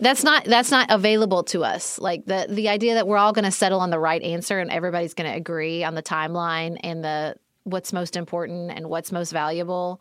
[0.00, 1.98] that's not that's not available to us.
[1.98, 4.70] Like the the idea that we're all going to settle on the right answer and
[4.70, 9.30] everybody's going to agree on the timeline and the what's most important and what's most
[9.30, 10.00] valuable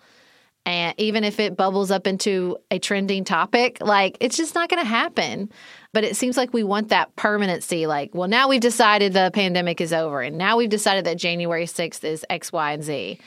[0.65, 4.81] And even if it bubbles up into a trending topic, like it's just not going
[4.81, 5.49] to happen.
[5.91, 7.87] But it seems like we want that permanency.
[7.87, 11.65] Like, well, now we've decided the pandemic is over, and now we've decided that January
[11.65, 13.19] 6th is X, Y, and Z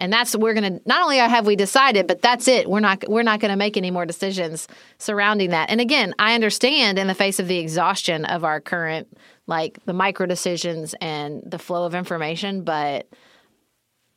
[0.00, 3.04] and that's we're going to not only have we decided but that's it we're not
[3.08, 4.66] we're not going to make any more decisions
[4.98, 9.06] surrounding that and again i understand in the face of the exhaustion of our current
[9.46, 13.06] like the micro decisions and the flow of information but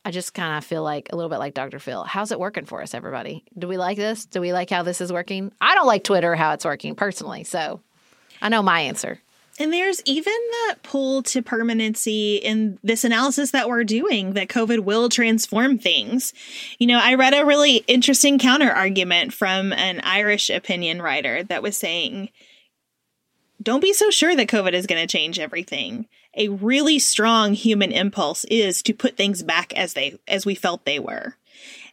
[0.06, 2.66] i just kind of feel like a little bit like dr phil how's it working
[2.66, 5.76] for us everybody do we like this do we like how this is working i
[5.76, 7.80] don't like twitter how it's working personally so
[8.42, 9.20] i know my answer
[9.60, 14.80] and there's even that pull to permanency in this analysis that we're doing that COVID
[14.80, 16.34] will transform things.
[16.80, 21.62] You know, I read a really interesting counter argument from an Irish opinion writer that
[21.62, 22.30] was saying,
[23.62, 26.08] don't be so sure that COVID is going to change everything.
[26.36, 30.86] A really strong human impulse is to put things back as they as we felt
[30.86, 31.38] they were.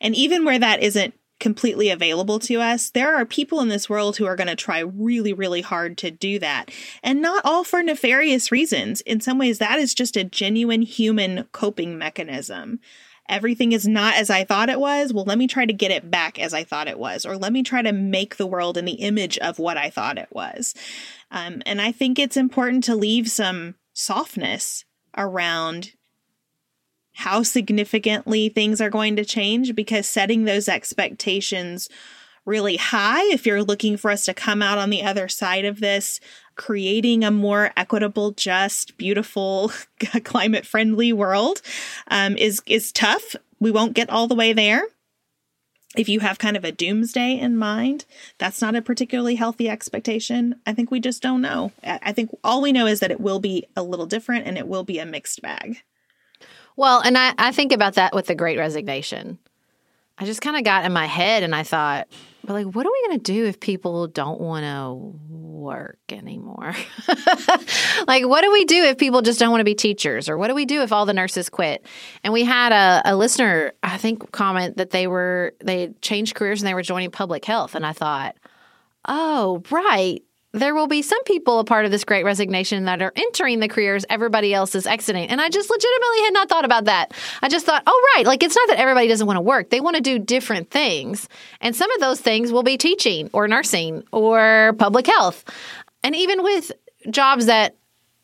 [0.01, 4.17] And even where that isn't completely available to us, there are people in this world
[4.17, 6.71] who are going to try really, really hard to do that.
[7.03, 9.01] And not all for nefarious reasons.
[9.01, 12.79] In some ways, that is just a genuine human coping mechanism.
[13.29, 15.13] Everything is not as I thought it was.
[15.13, 17.53] Well, let me try to get it back as I thought it was, or let
[17.53, 20.75] me try to make the world in the image of what I thought it was.
[21.31, 24.85] Um, and I think it's important to leave some softness
[25.17, 25.93] around
[27.15, 31.89] how significantly things are going to change because setting those expectations
[32.47, 35.81] really high if you're looking for us to come out on the other side of
[35.81, 36.21] this
[36.57, 39.71] creating a more equitable just beautiful
[40.25, 41.61] climate friendly world
[42.09, 43.35] um, is is tough.
[43.61, 44.83] We won't get all the way there
[45.97, 48.05] if you have kind of a doomsday in mind
[48.39, 50.55] that's not a particularly healthy expectation.
[50.67, 51.73] I think we just don't know.
[51.83, 54.69] I think all we know is that it will be a little different and it
[54.69, 55.83] will be a mixed bag.
[56.77, 59.39] Well, and I, I think about that with the great resignation.
[60.17, 62.07] I just kind of got in my head and I thought,
[62.45, 66.75] but like, what are we going to do if people don't want to work anymore?
[68.07, 70.29] like, what do we do if people just don't want to be teachers?
[70.29, 71.85] Or what do we do if all the nurses quit?
[72.25, 76.61] And we had a, a listener, I think, comment that they were, they changed careers
[76.61, 77.75] and they were joining public health.
[77.75, 78.37] And I thought,
[79.07, 80.23] oh, right
[80.53, 83.69] there will be some people a part of this great resignation that are entering the
[83.69, 85.29] careers everybody else is exiting.
[85.29, 87.13] And I just legitimately had not thought about that.
[87.41, 88.27] I just thought, oh, right.
[88.27, 91.29] Like, it's not that everybody doesn't want to work, they want to do different things.
[91.61, 95.45] And some of those things will be teaching or nursing or public health.
[96.03, 96.73] And even with
[97.11, 97.77] jobs that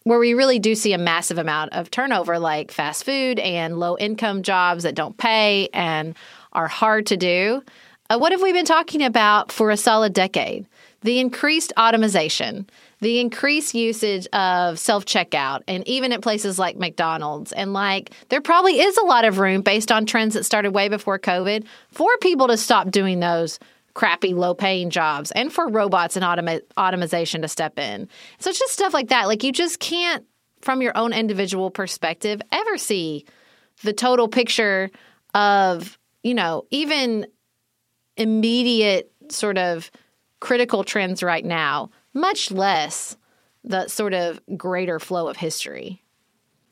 [0.02, 3.96] where we really do see a massive amount of turnover, like fast food and low
[3.98, 6.14] income jobs that don't pay and
[6.52, 7.62] are hard to do.
[8.08, 10.64] Uh, what have we been talking about for a solid decade?
[11.02, 12.68] The increased automation,
[13.00, 17.52] the increased usage of self checkout, and even at places like McDonald's.
[17.52, 20.88] And like, there probably is a lot of room based on trends that started way
[20.88, 23.58] before COVID for people to stop doing those
[23.94, 28.08] crappy, low paying jobs and for robots and automa- automation to step in.
[28.38, 29.26] So it's just stuff like that.
[29.26, 30.24] Like, you just can't,
[30.60, 33.24] from your own individual perspective, ever see
[33.82, 34.90] the total picture
[35.34, 37.26] of, you know, even
[38.16, 39.90] immediate sort of
[40.40, 43.16] critical trends right now, much less
[43.64, 46.02] the sort of greater flow of history.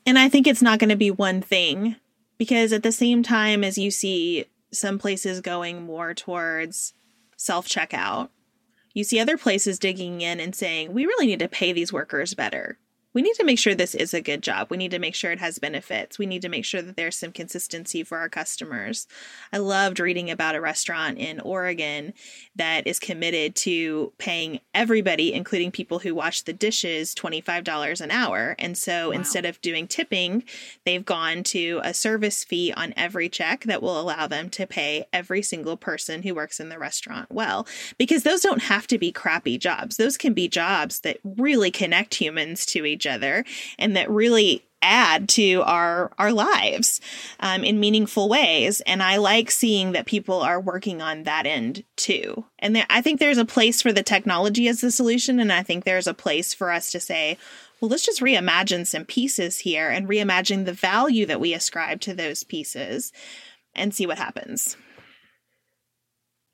[0.05, 1.95] And I think it's not going to be one thing
[2.37, 6.93] because at the same time as you see some places going more towards
[7.37, 8.29] self checkout,
[8.93, 12.33] you see other places digging in and saying, we really need to pay these workers
[12.33, 12.77] better
[13.15, 14.67] we need to make sure this is a good job.
[14.69, 16.19] We need to make sure it has benefits.
[16.19, 19.07] We need to make sure that there's some consistency for our customers.
[19.53, 22.13] I loved reading about a restaurant in Oregon
[22.57, 28.53] that is committed to paying everybody, including people who wash the dishes, $25 an hour.
[28.59, 29.15] And so wow.
[29.15, 30.43] instead of doing tipping,
[30.85, 35.05] they've gone to a service fee on every check that will allow them to pay
[35.13, 37.65] every single person who works in the restaurant well.
[37.97, 42.15] Because those don't have to be crappy jobs, those can be jobs that really connect
[42.15, 43.45] humans to each each other
[43.77, 47.01] and that really add to our our lives
[47.39, 48.81] um, in meaningful ways.
[48.81, 52.45] And i like seeing that people are working on that end too.
[52.59, 55.39] And i think there's a place for the technology as the solution.
[55.39, 57.37] And i think there's a place for us to say
[57.81, 62.13] well let's just reimagine some pieces here and reimagine the value that we ascribe to
[62.13, 63.11] those pieces
[63.73, 64.77] and see what happens.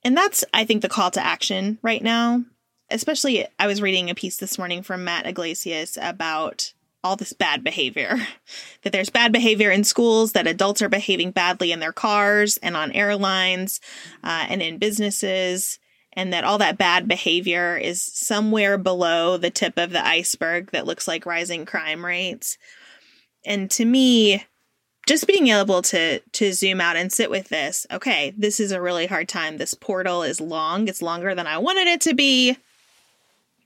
[0.04, 2.44] And that's i think the call to action right now
[2.92, 6.74] especially I was reading a piece this morning from Matt Yglesias about
[7.04, 8.18] all this bad behavior.
[8.84, 12.76] that there's bad behavior in schools, that adults are behaving badly in their cars and
[12.76, 13.80] on airlines
[14.24, 15.80] uh, and in businesses,
[16.14, 20.86] and that all that bad behavior is somewhere below the tip of the iceberg that
[20.86, 22.58] looks like rising crime rates.
[23.46, 24.46] And to me,
[25.08, 28.80] just being able to to zoom out and sit with this okay this is a
[28.80, 32.56] really hard time this portal is long it's longer than i wanted it to be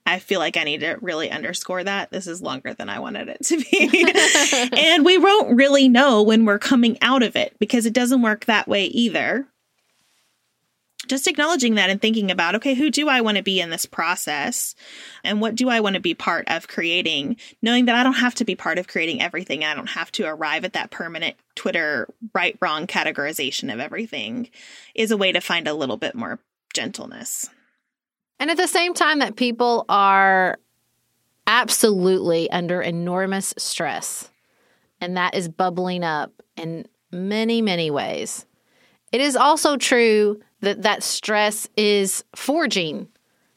[0.05, 2.11] i feel like i need to really underscore that.
[2.11, 4.05] This is longer than i wanted it to be.
[4.77, 8.45] And we won't really know when we're coming out of it because it doesn't work
[8.45, 9.47] that way either.
[11.07, 13.85] Just acknowledging that and thinking about okay who do i want to be in this
[13.85, 14.75] process?
[15.23, 17.37] And what do i want to be part of creating?
[17.61, 19.63] Knowing that i don't have to be part of creating everything.
[19.63, 24.49] I don't have to arrive at that permanent twitter right wrong categorization of everything
[24.93, 26.39] is a way to find a little bit more
[26.73, 27.49] gentleness
[28.39, 30.59] and at the same time that people are
[31.47, 34.29] absolutely under enormous stress
[34.99, 38.45] and that is bubbling up in many many ways
[39.11, 43.07] it is also true that that stress is forging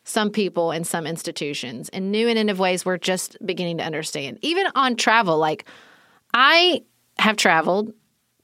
[0.08, 4.38] some people in some institutions in new and innovative ways we're just beginning to understand.
[4.40, 5.66] Even on travel, like
[6.32, 6.82] I
[7.18, 7.92] have traveled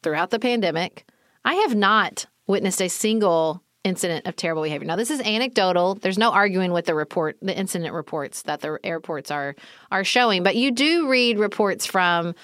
[0.02, 1.06] throughout the pandemic.
[1.44, 4.86] I have not witnessed a single incident of terrible behavior.
[4.86, 5.94] Now, this is anecdotal.
[5.94, 9.54] There's no arguing with the report, the incident reports that the airports are
[9.92, 12.34] are showing, but you do read reports from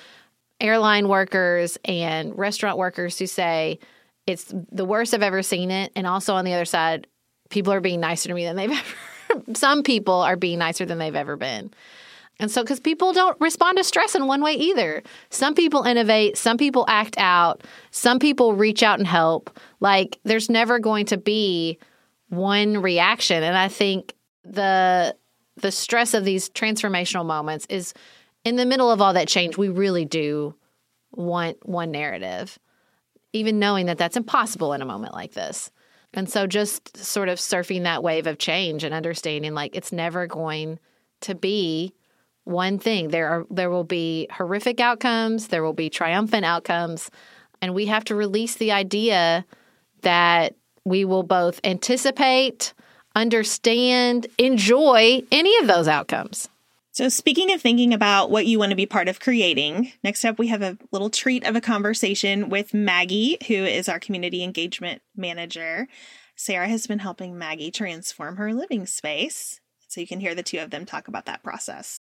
[0.60, 3.78] airline workers and restaurant workers who say
[4.26, 5.92] it's the worst I've ever seen it.
[5.96, 7.06] And also on the other side,
[7.48, 8.70] people are being nicer to me than they've
[9.32, 9.54] ever.
[9.54, 11.72] some people are being nicer than they've ever been.
[12.40, 15.02] And so, because people don't respond to stress in one way either.
[15.28, 17.62] Some people innovate, some people act out,
[17.92, 19.56] some people reach out and help.
[19.78, 21.78] Like, there's never going to be
[22.28, 23.42] one reaction.
[23.42, 25.14] And I think the
[25.56, 27.92] the stress of these transformational moments is
[28.44, 30.54] in the middle of all that change, we really do
[31.12, 32.58] want one narrative
[33.32, 35.70] even knowing that that's impossible in a moment like this.
[36.12, 40.26] And so just sort of surfing that wave of change and understanding like it's never
[40.26, 40.78] going
[41.20, 41.94] to be
[42.50, 43.08] one thing.
[43.08, 47.10] There are there will be horrific outcomes, there will be triumphant outcomes,
[47.62, 49.44] and we have to release the idea
[50.02, 52.72] that we will both anticipate,
[53.14, 56.48] understand, enjoy any of those outcomes.
[56.92, 60.38] So, speaking of thinking about what you want to be part of creating, next up
[60.38, 65.00] we have a little treat of a conversation with Maggie, who is our community engagement
[65.16, 65.86] manager.
[66.34, 69.60] Sarah has been helping Maggie transform her living space.
[69.86, 72.00] So, you can hear the two of them talk about that process.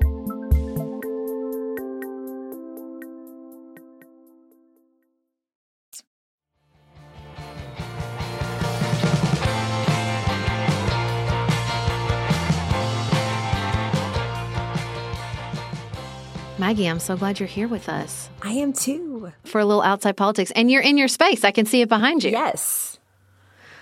[16.71, 19.33] Maggie, I'm so glad you're here with us I am too.
[19.43, 20.53] for a little outside politics.
[20.55, 21.43] And you're in your space.
[21.43, 22.31] I can see it behind you.
[22.31, 22.97] Yes.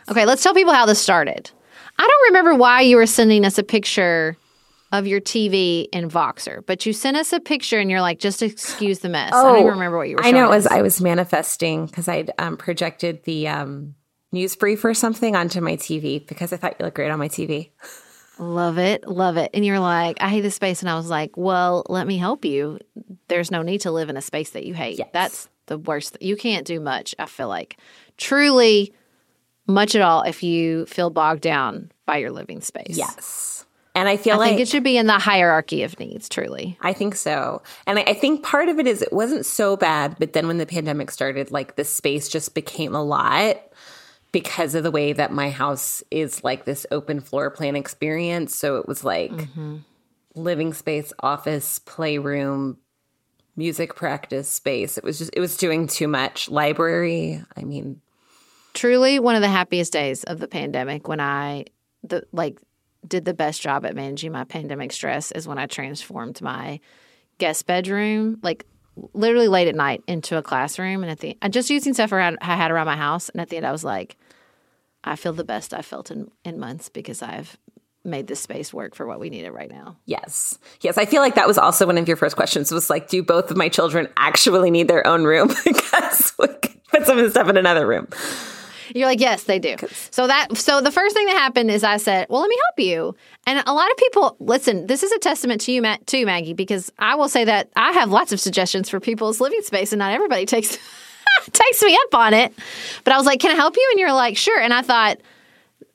[0.09, 1.51] Okay, let's tell people how this started.
[1.99, 4.37] I don't remember why you were sending us a picture
[4.91, 8.41] of your TV in Voxer, but you sent us a picture and you're like, just
[8.41, 9.33] excuse the mess.
[9.35, 10.65] Oh, I don't even remember what you were Oh, I know it was.
[10.65, 10.71] us.
[10.71, 13.93] I was manifesting because I'd um, projected the um,
[14.31, 17.29] news brief or something onto my TV because I thought you looked great on my
[17.29, 17.69] TV.
[18.39, 19.51] Love it, love it.
[19.53, 20.81] And you're like, I hate this space.
[20.81, 22.79] And I was like, well, let me help you.
[23.27, 24.97] There's no need to live in a space that you hate.
[24.97, 25.09] Yes.
[25.13, 26.17] That's the worst.
[26.21, 27.77] You can't do much, I feel like.
[28.17, 28.93] Truly,
[29.67, 32.97] much at all if you feel bogged down by your living space.
[32.97, 33.65] Yes,
[33.95, 36.77] and I feel I like think it should be in the hierarchy of needs, truly.
[36.81, 37.61] I think so.
[37.85, 40.57] And I, I think part of it is it wasn't so bad, but then when
[40.57, 43.57] the pandemic started, like the space just became a lot
[44.31, 48.55] because of the way that my house is like this open floor plan experience.
[48.55, 49.77] So it was like mm-hmm.
[50.35, 52.77] living space, office, playroom,
[53.55, 54.97] music practice space.
[54.97, 56.49] It was just, it was doing too much.
[56.49, 57.43] Library.
[57.57, 58.01] I mean,
[58.73, 61.65] truly one of the happiest days of the pandemic when I
[62.03, 62.59] the like
[63.07, 66.79] did the best job at managing my pandemic stress is when I transformed my
[67.37, 68.65] guest bedroom like
[69.13, 72.37] literally late at night into a classroom and at the I just using stuff around
[72.41, 74.17] I had around my house and at the end I was like
[75.03, 77.57] I feel the best I felt in in months because I've
[78.03, 79.97] made this space work for what we needed right now.
[80.05, 80.57] yes.
[80.81, 80.97] Yes.
[80.97, 83.51] I feel like that was also one of your first questions was like, do both
[83.51, 85.49] of my children actually need their own room?
[85.65, 88.07] because we could put some of the stuff in another room.
[88.93, 89.75] You're like, yes, they do.
[90.11, 92.87] So that so the first thing that happened is I said, well, let me help
[92.87, 93.15] you.
[93.45, 94.87] And a lot of people listen.
[94.87, 97.91] This is a testament to you, Matt, too, Maggie, because I will say that I
[97.93, 100.77] have lots of suggestions for people's living space, and not everybody takes
[101.51, 102.53] takes me up on it.
[103.03, 103.87] But I was like, can I help you?
[103.91, 104.59] And you're like, sure.
[104.59, 105.19] And I thought.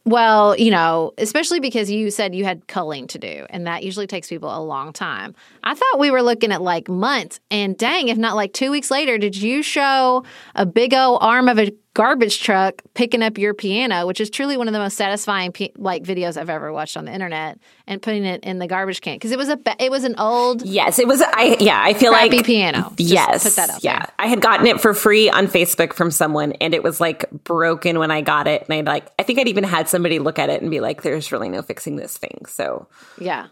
[0.06, 4.06] Well, you know, especially because you said you had culling to do, and that usually
[4.06, 5.34] takes people a long time.
[5.62, 8.90] I thought we were looking at like months, and dang, if not like two weeks
[8.90, 10.24] later, did you show
[10.54, 14.56] a big old arm of a garbage truck picking up your piano, which is truly
[14.56, 18.24] one of the most satisfying like videos I've ever watched on the internet, and putting
[18.24, 21.06] it in the garbage can because it was a it was an old Yes, it
[21.06, 21.22] was.
[21.22, 22.92] I yeah, I feel like piano.
[22.96, 24.00] Just yes, put that out yeah.
[24.00, 24.12] there.
[24.18, 27.98] I had gotten it for free on Facebook from someone, and it was like broken
[27.98, 28.64] when I got it.
[28.68, 31.02] And I like, I think I'd even had somebody look at it and be like,
[31.02, 32.88] "There's really no fixing this thing." So
[33.18, 33.46] Yeah.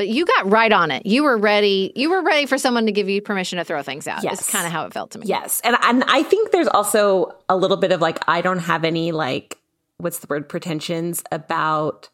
[0.00, 1.04] But you got right on it.
[1.04, 1.92] You were ready.
[1.94, 4.24] You were ready for someone to give you permission to throw things out.
[4.24, 4.40] Yes.
[4.40, 5.26] It's kind of how it felt to me.
[5.26, 8.84] yes, and and I think there's also a little bit of like I don't have
[8.84, 9.58] any like
[9.98, 12.08] what's the word pretensions about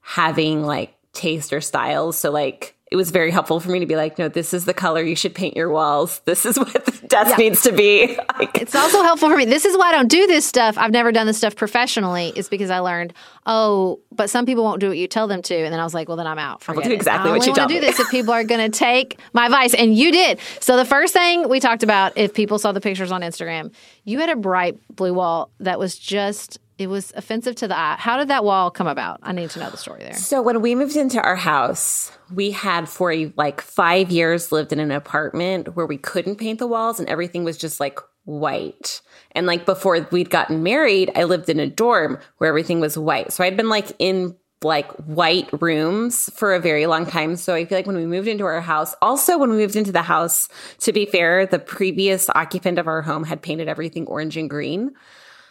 [0.00, 2.18] having like taste or styles.
[2.18, 2.76] So like.
[2.90, 5.14] It was very helpful for me to be like, no, this is the color you
[5.14, 6.20] should paint your walls.
[6.24, 8.18] This is what the desk needs to be.
[8.40, 9.44] Like, It's also helpful for me.
[9.44, 10.76] This is why I don't do this stuff.
[10.78, 12.32] I've never done this stuff professionally.
[12.34, 13.12] Is because I learned,
[13.46, 15.92] oh, but some people won't do what you tell them to, and then I was
[15.94, 16.66] like, well, then I'm out.
[16.66, 16.94] will Forget do it.
[16.94, 17.80] exactly I what you tell do me.
[17.80, 20.38] this if people are going to take my advice, and you did.
[20.60, 23.72] So the first thing we talked about, if people saw the pictures on Instagram,
[24.04, 26.58] you had a bright blue wall that was just.
[26.80, 27.96] It was offensive to the eye.
[27.98, 29.20] How did that wall come about?
[29.22, 30.14] I need to know the story there.
[30.14, 34.80] So when we moved into our house, we had for like five years lived in
[34.80, 39.02] an apartment where we couldn't paint the walls and everything was just like white.
[39.32, 43.30] And like before we'd gotten married, I lived in a dorm where everything was white.
[43.30, 47.36] So I'd been like in like white rooms for a very long time.
[47.36, 49.92] So I feel like when we moved into our house, also when we moved into
[49.92, 54.38] the house, to be fair, the previous occupant of our home had painted everything orange
[54.38, 54.92] and green.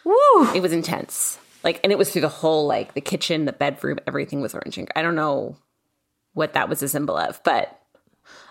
[0.03, 0.53] Woo!
[0.53, 1.39] It was intense.
[1.63, 4.77] Like, and it was through the whole, like the kitchen, the bedroom, everything was orange
[4.77, 4.93] and green.
[4.95, 5.57] I don't know
[6.33, 7.79] what that was a symbol of, but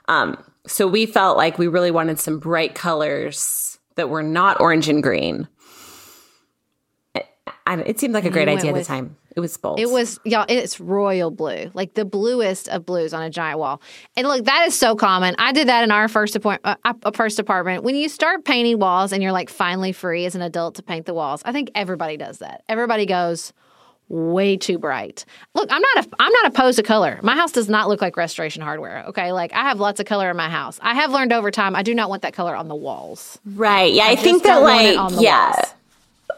[0.08, 4.88] um, so we felt like we really wanted some bright colors that were not orange
[4.88, 5.48] and green.
[7.68, 9.16] I don't- it seemed like a great idea at the time.
[9.36, 9.78] It was bold.
[9.78, 10.46] It was y'all.
[10.48, 13.80] It's royal blue, like the bluest of blues on a giant wall.
[14.16, 15.36] And look, that is so common.
[15.38, 17.84] I did that in our first appoint, uh, uh, first apartment.
[17.84, 21.06] When you start painting walls and you're like finally free as an adult to paint
[21.06, 22.64] the walls, I think everybody does that.
[22.68, 23.52] Everybody goes
[24.08, 25.24] way too bright.
[25.54, 27.20] Look, I'm not a, I'm not opposed to color.
[27.22, 29.04] My house does not look like restoration hardware.
[29.08, 30.80] Okay, like I have lots of color in my house.
[30.82, 33.38] I have learned over time I do not want that color on the walls.
[33.44, 33.92] right.
[33.92, 35.52] Yeah, I, just think that don't want it on like yeah.
[35.54, 35.74] walls.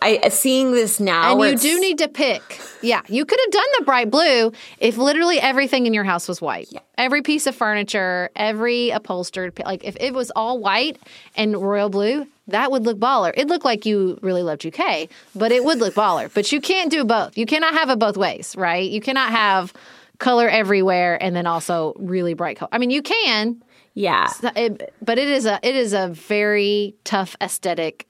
[0.02, 2.60] I uh, seeing this now, And you do need to pick.
[2.82, 6.40] Yeah, you could have done the bright blue if literally everything in your house was
[6.40, 6.68] white.
[6.70, 6.80] Yeah.
[6.96, 10.98] Every piece of furniture, every upholstered, like if it was all white
[11.36, 13.30] and royal blue, that would look baller.
[13.30, 16.32] It'd look like you really loved UK, but it would look baller.
[16.32, 17.36] But you can't do both.
[17.36, 18.90] You cannot have it both ways, right?
[18.90, 19.72] You cannot have
[20.18, 22.70] color everywhere and then also really bright color.
[22.72, 23.62] I mean, you can,
[23.94, 24.30] yeah.
[24.56, 28.06] it, but it is a it is a very tough aesthetic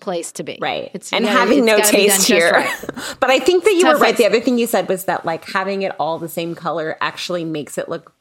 [0.00, 0.58] place to be.
[0.60, 0.90] Right.
[0.94, 2.52] It's and gotta- having no gotta be done taste here.
[2.52, 2.84] right.
[3.20, 4.16] but I think that you Tough were right.
[4.16, 7.44] The other thing you said was that like having it all the same color actually
[7.44, 8.14] makes it look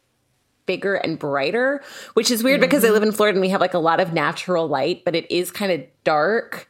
[0.66, 1.82] bigger and brighter,
[2.14, 3.10] which is weird because I live mm-hmm.
[3.10, 5.72] in Florida and we have like a lot of natural light, but it is kind
[5.72, 6.70] of dark.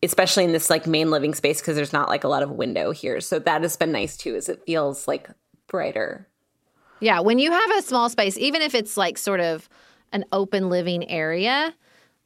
[0.00, 2.92] Especially in this like main living space because there's not like a lot of window
[2.92, 3.20] here.
[3.20, 5.28] So that has been nice too, is it feels like
[5.66, 6.28] brighter.
[7.00, 9.68] Yeah, when you have a small space, even if it's like sort of
[10.12, 11.74] an open living area,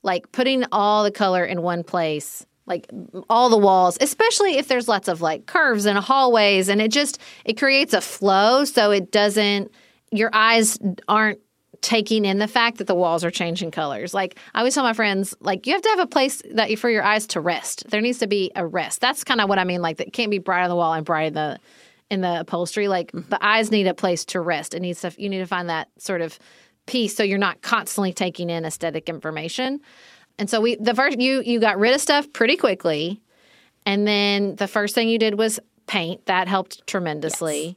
[0.02, 2.90] like putting all the color in one place, like
[3.28, 7.20] all the walls, especially if there's lots of like curves and hallways and it just
[7.44, 9.70] it creates a flow so it doesn't
[10.10, 10.78] your eyes
[11.08, 11.40] aren't
[11.80, 14.14] taking in the fact that the walls are changing colors.
[14.14, 16.76] Like I always tell my friends, like you have to have a place that you,
[16.76, 17.90] for your eyes to rest.
[17.90, 19.00] There needs to be a rest.
[19.00, 19.82] That's kind of what I mean.
[19.82, 21.58] Like it can't be bright on the wall and bright in the
[22.08, 22.88] in the upholstery.
[22.88, 23.28] Like mm-hmm.
[23.28, 24.74] the eyes need a place to rest.
[24.74, 25.12] It needs to.
[25.18, 26.38] You need to find that sort of
[26.86, 29.80] peace so you're not constantly taking in aesthetic information.
[30.38, 33.20] And so we the first you you got rid of stuff pretty quickly,
[33.86, 36.24] and then the first thing you did was paint.
[36.26, 37.76] That helped tremendously.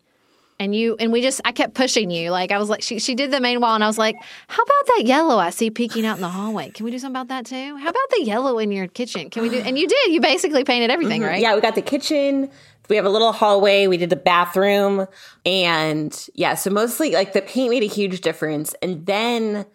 [0.57, 2.31] And you and we just I kept pushing you.
[2.31, 4.15] Like I was like she she did the main wall and I was like,
[4.47, 6.69] How about that yellow I see peeking out in the hallway?
[6.69, 7.75] Can we do something about that too?
[7.75, 9.29] How about the yellow in your kitchen?
[9.29, 10.13] Can we do and you did.
[10.13, 11.29] You basically painted everything, mm-hmm.
[11.29, 11.41] right?
[11.41, 12.49] Yeah, we got the kitchen.
[12.89, 13.87] We have a little hallway.
[13.87, 15.07] We did the bathroom.
[15.45, 18.73] And yeah, so mostly like the paint made a huge difference.
[18.81, 19.65] And then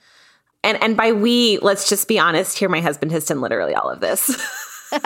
[0.63, 3.89] and and by we, let's just be honest here, my husband has done literally all
[3.91, 4.29] of this.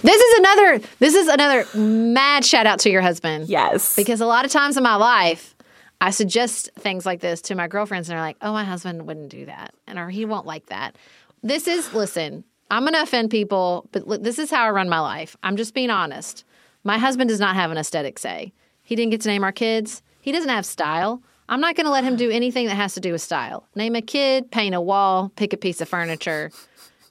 [0.00, 3.48] This is another this is another mad shout out to your husband.
[3.48, 3.94] yes.
[3.96, 5.54] Because a lot of times in my life,
[6.00, 9.30] I suggest things like this to my girlfriends, and they're like, "Oh, my husband wouldn't
[9.30, 10.96] do that, and or he won't like that."
[11.42, 12.44] This is listen.
[12.70, 15.36] I'm going to offend people, but this is how I run my life.
[15.42, 16.44] I'm just being honest.
[16.84, 18.52] My husband does not have an aesthetic say.
[18.82, 20.02] He didn't get to name our kids.
[20.20, 21.22] He doesn't have style.
[21.48, 23.66] I'm not going to let him do anything that has to do with style.
[23.74, 26.50] Name a kid, paint a wall, pick a piece of furniture.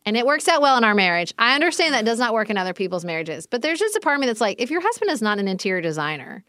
[0.05, 1.33] And it works out well in our marriage.
[1.37, 4.15] I understand that does not work in other people's marriages, but there's just a part
[4.15, 6.43] of me that's like, if your husband is not an interior designer,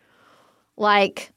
[0.76, 1.32] like,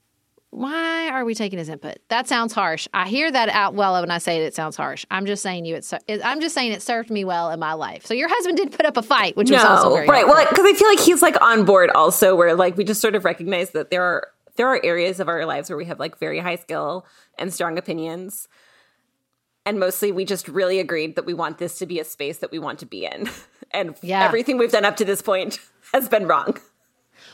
[0.52, 1.98] why are we taking his input?
[2.10, 2.88] That sounds harsh.
[2.94, 4.44] I hear that out well when I say it.
[4.44, 5.06] It sounds harsh.
[5.10, 5.76] I'm just saying you.
[5.76, 8.06] It, I'm just saying it served me well in my life.
[8.06, 10.18] So your husband did put up a fight, which was also very right.
[10.18, 10.36] helpful.
[10.36, 13.16] Well, because I feel like he's like on board also, where like we just sort
[13.16, 14.28] of recognize that there are
[14.58, 17.06] there are areas of our lives where we have like very high skill
[17.40, 18.50] and strong opinions.
[19.66, 22.52] And mostly we just really agreed that we want this to be a space that
[22.52, 23.30] we want to be in.
[23.74, 24.26] And Yeah.
[24.26, 25.60] everything we've done up to this point
[25.94, 26.48] has been wrong.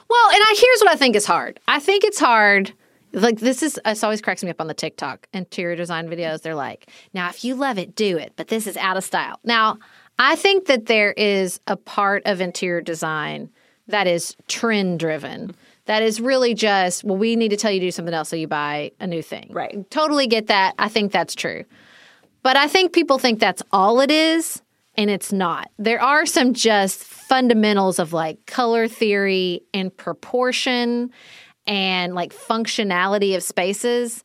[0.08, 1.60] Well, and I here's what I think is hard.
[1.68, 2.74] I think it's hard.
[3.22, 6.42] Like this is this always cracks me up on the TikTok interior design videos.
[6.42, 9.40] They're like, now if you love it, do it, but this is out of style.
[9.44, 9.80] Now,
[10.20, 13.50] I think that there is a part of interior design
[13.88, 15.56] that is trend driven.
[15.86, 18.36] That is really just, well, we need to tell you to do something else so
[18.36, 19.50] you buy a new thing.
[19.52, 19.90] Right.
[19.90, 20.76] Totally get that.
[20.78, 21.64] I think that's true.
[22.44, 24.62] But I think people think that's all it is,
[24.96, 25.70] and it's not.
[25.78, 31.12] There are some just fundamentals of like color theory and proportion
[31.68, 34.24] and like functionality of spaces.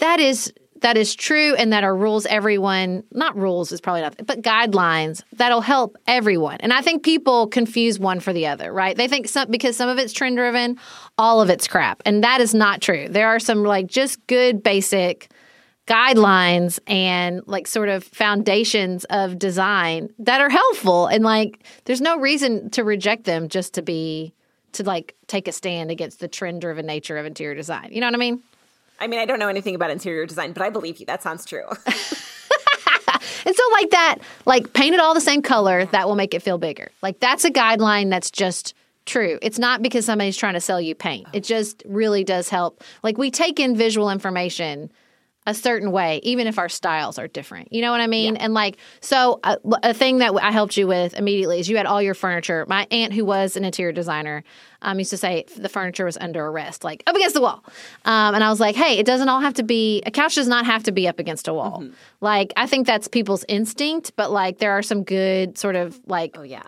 [0.00, 4.16] That is that is true and that are rules everyone not rules is probably not
[4.26, 6.56] but guidelines that'll help everyone.
[6.60, 8.96] And i think people confuse one for the other right?
[8.96, 10.78] They think some because some of it's trend driven
[11.16, 12.02] all of it's crap.
[12.06, 13.08] And that is not true.
[13.08, 15.30] There are some like just good basic
[15.88, 21.06] guidelines and like sort of foundations of design that are helpful.
[21.06, 24.34] And like there's no reason to reject them just to be
[24.72, 28.06] to like take a stand against the trend driven nature of interior design you know
[28.06, 28.42] what i mean
[29.00, 31.06] I mean, I don't know anything about interior design, but I believe you.
[31.06, 31.62] That sounds true.
[33.46, 36.42] And so, like that, like paint it all the same color, that will make it
[36.42, 36.90] feel bigger.
[37.02, 38.74] Like that's a guideline that's just
[39.06, 39.38] true.
[39.40, 41.26] It's not because somebody's trying to sell you paint.
[41.32, 42.84] It just really does help.
[43.02, 44.90] Like we take in visual information
[45.48, 47.72] a certain way, even if our styles are different.
[47.72, 48.36] You know what I mean?
[48.36, 51.86] And like, so uh, a thing that I helped you with immediately is you had
[51.86, 52.66] all your furniture.
[52.68, 54.44] My aunt, who was an interior designer,
[54.82, 57.64] um, used to say the furniture was under arrest, like up against the wall.
[58.04, 60.48] Um, and I was like, hey, it doesn't all have to be, a couch does
[60.48, 61.82] not have to be up against a wall.
[62.20, 66.36] Like, I think that's people's instinct, but like, there are some good sort of like,
[66.36, 66.64] Oh yeah.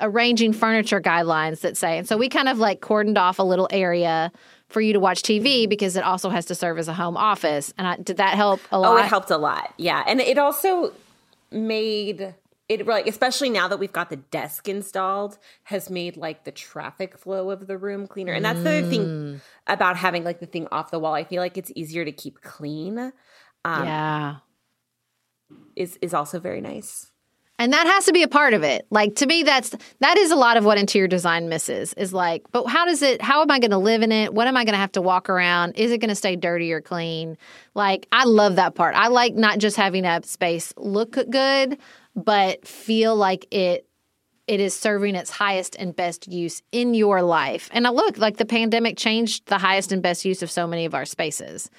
[0.00, 1.98] arranging furniture guidelines that say.
[1.98, 4.32] And so we kind of like cordoned off a little area
[4.72, 7.72] for you to watch TV because it also has to serve as a home office.
[7.78, 8.94] And I, did that help a lot?
[8.94, 9.72] Oh, it helped a lot.
[9.76, 10.02] Yeah.
[10.06, 10.92] And it also
[11.50, 12.34] made
[12.68, 17.18] it like especially now that we've got the desk installed has made like the traffic
[17.18, 18.32] flow of the room cleaner.
[18.32, 18.90] And that's the other Mm.
[18.90, 21.12] thing about having like the thing off the wall.
[21.12, 22.98] I feel like it's easier to keep clean.
[23.64, 24.36] Um yeah.
[25.76, 27.11] is is also very nice.
[27.62, 28.88] And that has to be a part of it.
[28.90, 31.92] Like to me, that's that is a lot of what interior design misses.
[31.92, 33.22] Is like, but how does it?
[33.22, 34.34] How am I going to live in it?
[34.34, 35.74] What am I going to have to walk around?
[35.76, 37.38] Is it going to stay dirty or clean?
[37.76, 38.96] Like, I love that part.
[38.96, 41.78] I like not just having a space look good,
[42.16, 43.86] but feel like it
[44.48, 47.70] it is serving its highest and best use in your life.
[47.72, 50.84] And I look like the pandemic changed the highest and best use of so many
[50.84, 51.70] of our spaces.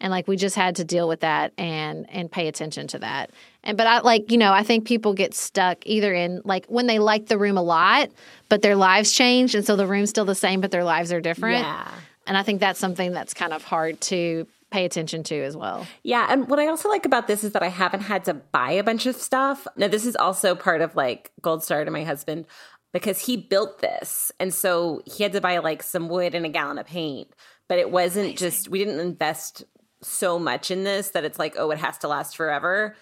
[0.00, 3.30] And like we just had to deal with that and and pay attention to that.
[3.64, 6.86] And but I like, you know, I think people get stuck either in like when
[6.86, 8.10] they like the room a lot,
[8.48, 11.20] but their lives change and so the room's still the same but their lives are
[11.20, 11.64] different.
[11.64, 11.88] Yeah.
[12.26, 15.86] And I think that's something that's kind of hard to pay attention to as well.
[16.02, 18.72] Yeah, and what I also like about this is that I haven't had to buy
[18.72, 19.66] a bunch of stuff.
[19.76, 22.46] Now, this is also part of like Gold Star to my husband
[22.92, 24.32] because he built this.
[24.38, 27.28] And so he had to buy like some wood and a gallon of paint.
[27.68, 29.64] But it wasn't just, we didn't invest
[30.02, 32.96] so much in this that it's like, oh, it has to last forever,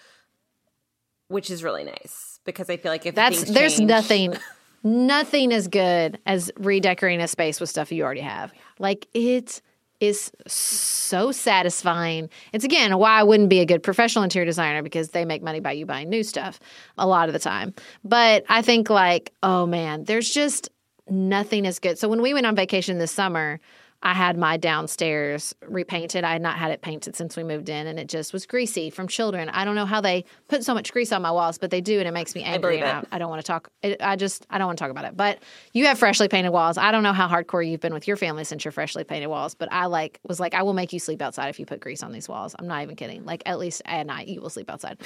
[1.27, 4.33] which is really nice because I feel like if That's there's change- nothing
[4.83, 8.53] nothing as good as redecorating a space with stuff you already have.
[8.79, 9.61] Like it
[9.99, 12.29] is so satisfying.
[12.53, 15.59] It's again why I wouldn't be a good professional interior designer because they make money
[15.59, 16.59] by you buying new stuff
[16.97, 17.73] a lot of the time.
[18.03, 20.69] But I think like, oh man, there's just
[21.09, 21.97] nothing as good.
[21.97, 23.59] So when we went on vacation this summer,
[24.03, 26.23] I had my downstairs repainted.
[26.23, 28.91] I had not had it painted since we moved in, and it just was greasy
[28.91, 29.49] from children.
[29.49, 31.97] I don't know how they put so much grease on my walls, but they do,
[31.97, 32.79] and it makes me angry.
[32.79, 32.85] it.
[32.85, 33.69] I, I don't want to talk.
[33.81, 35.17] It, I just I don't want to talk about it.
[35.17, 35.39] But
[35.73, 36.77] you have freshly painted walls.
[36.77, 39.55] I don't know how hardcore you've been with your family since your freshly painted walls,
[39.55, 42.03] but I like was like I will make you sleep outside if you put grease
[42.03, 42.55] on these walls.
[42.57, 43.25] I'm not even kidding.
[43.25, 44.99] Like at least at night you will sleep outside.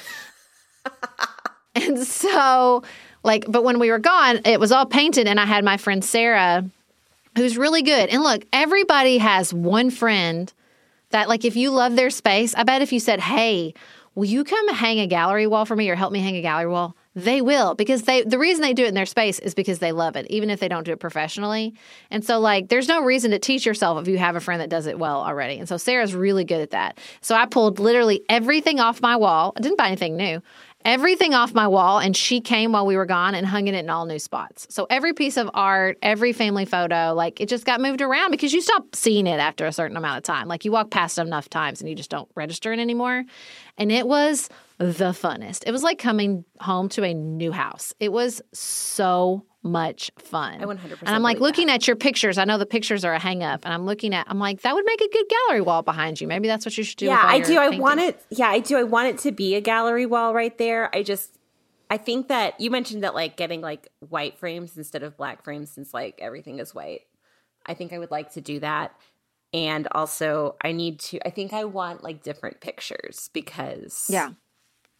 [1.74, 2.82] and so
[3.22, 6.04] like but when we were gone it was all painted and i had my friend
[6.04, 6.64] sarah
[7.36, 8.08] who's really good.
[8.10, 10.52] And look everybody has one friend
[11.10, 13.74] that like if you love their space i bet if you said hey
[14.14, 16.70] will you come hang a gallery wall for me or help me hang a gallery
[16.70, 16.96] wall?
[17.14, 19.92] They will because they the reason they do it in their space is because they
[19.92, 21.74] love it even if they don't do it professionally.
[22.10, 24.70] And so like there's no reason to teach yourself if you have a friend that
[24.70, 25.58] does it well already.
[25.58, 26.98] And so sarah's really good at that.
[27.20, 29.52] So i pulled literally everything off my wall.
[29.56, 30.42] I didn't buy anything new
[30.84, 33.88] everything off my wall and she came while we were gone and hung it in
[33.90, 34.66] all new spots.
[34.70, 38.52] So every piece of art every family photo like it just got moved around because
[38.52, 40.48] you stop seeing it after a certain amount of time.
[40.48, 43.24] Like you walk past it enough times and you just don't register it anymore.
[43.78, 45.64] And it was the funnest.
[45.66, 47.94] It was like coming home to a new house.
[48.00, 52.44] It was so much fun I 100% and i'm like looking at your pictures i
[52.44, 54.84] know the pictures are a hang up and i'm looking at i'm like that would
[54.84, 57.24] make a good gallery wall behind you maybe that's what you should do with Yeah,
[57.24, 57.56] I do.
[57.58, 57.80] I paintings.
[57.82, 58.24] want it.
[58.30, 58.76] Yeah, I do.
[58.76, 60.94] I want it to be a gallery wall right there.
[60.94, 61.38] I just,
[61.90, 65.70] I think that you mentioned that like getting like white frames instead of black frames
[65.70, 67.02] since like everything is white.
[67.64, 68.94] I think I would like to do that.
[69.54, 74.06] And also, I need to, I think I want like different pictures because.
[74.10, 74.30] Yeah.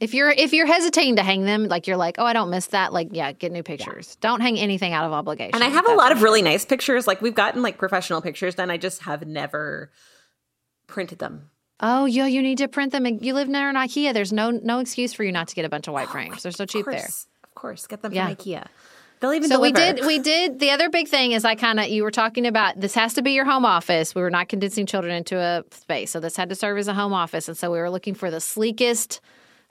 [0.03, 2.67] If you're if you're hesitating to hang them, like you're like, oh, I don't miss
[2.67, 2.93] that.
[2.93, 4.17] Like, yeah, get new pictures.
[4.21, 5.55] Don't hang anything out of obligation.
[5.55, 7.07] And I have a lot of really nice pictures.
[7.07, 8.69] Like we've gotten like professional pictures done.
[8.69, 9.93] I just have never
[10.89, 11.51] printed them.
[11.79, 13.07] Oh, yo, you need to print them.
[13.07, 14.13] And you live near an IKEA.
[14.13, 16.43] There's no no excuse for you not to get a bunch of white frames.
[16.43, 17.07] They're so cheap of there.
[17.45, 18.27] Of course, get them Yeah.
[18.27, 18.67] from IKEA.
[19.21, 21.87] They'll even So we did we did the other big thing is I kind of
[21.87, 24.17] you were talking about this has to be your home office.
[24.17, 26.11] We were not condensing children into a space.
[26.11, 28.33] So this had to serve as a home office and so we were looking for
[28.33, 29.21] the sleekest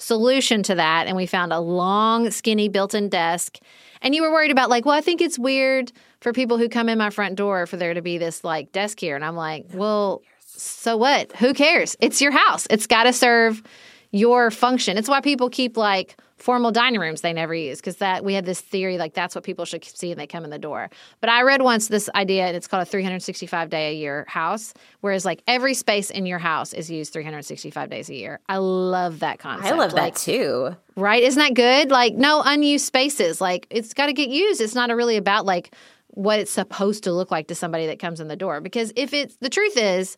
[0.01, 3.59] solution to that and we found a long skinny built-in desk.
[4.01, 6.89] And you were worried about like, well, I think it's weird for people who come
[6.89, 9.67] in my front door for there to be this like desk here and I'm like,
[9.73, 11.31] well, so what?
[11.37, 11.95] Who cares?
[11.99, 12.67] It's your house.
[12.69, 13.63] It's got to serve
[14.11, 14.97] your function.
[14.97, 18.45] It's why people keep like formal dining rooms they never use because that we had
[18.45, 20.89] this theory like that's what people should see when they come in the door.
[21.19, 24.73] But I read once this idea and it's called a 365 day a year house,
[25.01, 28.39] whereas like every space in your house is used 365 days a year.
[28.49, 29.71] I love that concept.
[29.71, 30.75] I love Like, that too.
[30.95, 31.23] Right?
[31.23, 31.91] Isn't that good?
[31.91, 33.39] Like no unused spaces.
[33.39, 34.61] Like it's got to get used.
[34.61, 35.73] It's not really about like
[36.07, 39.13] what it's supposed to look like to somebody that comes in the door because if
[39.13, 40.17] it's the truth is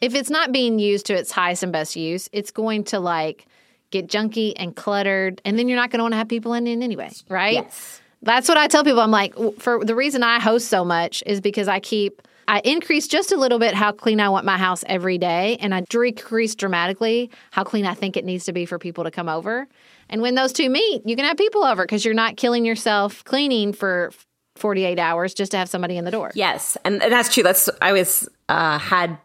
[0.00, 3.46] if it's not being used to its highest and best use, it's going to like
[3.90, 6.66] get junky and cluttered, and then you're not going to want to have people in
[6.66, 7.54] it anyway, right?
[7.54, 8.00] Yes.
[8.22, 9.00] That's what I tell people.
[9.00, 13.06] I'm like, for the reason I host so much is because I keep, I increase
[13.06, 16.54] just a little bit how clean I want my house every day, and I decrease
[16.54, 19.68] dramatically how clean I think it needs to be for people to come over.
[20.08, 23.24] And when those two meet, you can have people over because you're not killing yourself
[23.24, 24.10] cleaning for
[24.56, 26.32] 48 hours just to have somebody in the door.
[26.34, 27.42] Yes, and, and that's true.
[27.42, 29.18] That's I was uh, had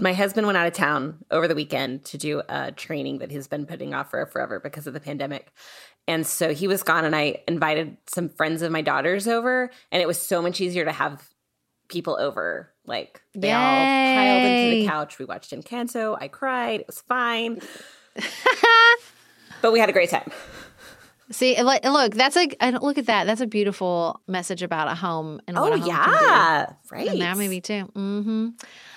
[0.00, 3.48] my husband went out of town over the weekend to do a training that he's
[3.48, 5.52] been putting off for forever because of the pandemic.
[6.06, 10.00] And so he was gone, and I invited some friends of my daughter's over, and
[10.00, 11.28] it was so much easier to have
[11.88, 12.72] people over.
[12.86, 13.84] Like they all
[14.14, 15.18] piled into the couch.
[15.18, 16.16] We watched Encanto.
[16.18, 16.80] I cried.
[16.80, 17.60] It was fine,
[19.62, 20.30] but we had a great time.
[21.30, 23.26] See, like, look, that's a and look at that.
[23.26, 27.08] That's a beautiful message about a home and what Oh a home yeah, right.
[27.08, 27.82] And that maybe too.
[27.94, 28.48] hmm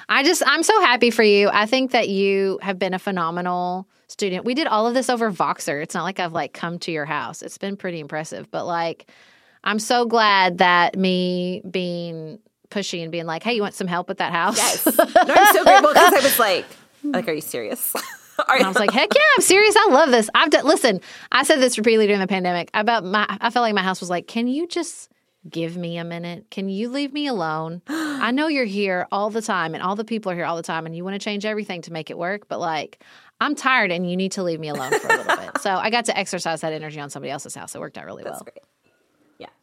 [0.09, 1.49] I just, I'm so happy for you.
[1.51, 4.45] I think that you have been a phenomenal student.
[4.45, 5.81] We did all of this over Voxer.
[5.81, 7.41] It's not like I've like come to your house.
[7.41, 8.51] It's been pretty impressive.
[8.51, 9.09] But like,
[9.63, 14.07] I'm so glad that me being pushy and being like, "Hey, you want some help
[14.07, 14.85] with that house?" Yes.
[14.97, 16.65] No, I'm so grateful because I was like,
[17.03, 17.93] like, are you serious?
[18.49, 19.75] And I was like, heck yeah, I'm serious.
[19.77, 20.27] I love this.
[20.33, 20.99] I've done, listen,
[21.31, 22.71] I said this repeatedly during the pandemic.
[22.73, 25.10] About my, I felt like my house was like, can you just
[25.49, 26.45] give me a minute?
[26.51, 27.81] Can you leave me alone?
[27.87, 30.63] I know you're here all the time and all the people are here all the
[30.63, 33.03] time and you want to change everything to make it work, but like,
[33.39, 35.61] I'm tired and you need to leave me alone for a little bit.
[35.61, 37.73] So I got to exercise that energy on somebody else's house.
[37.73, 38.39] It worked out really well.
[38.43, 38.59] great.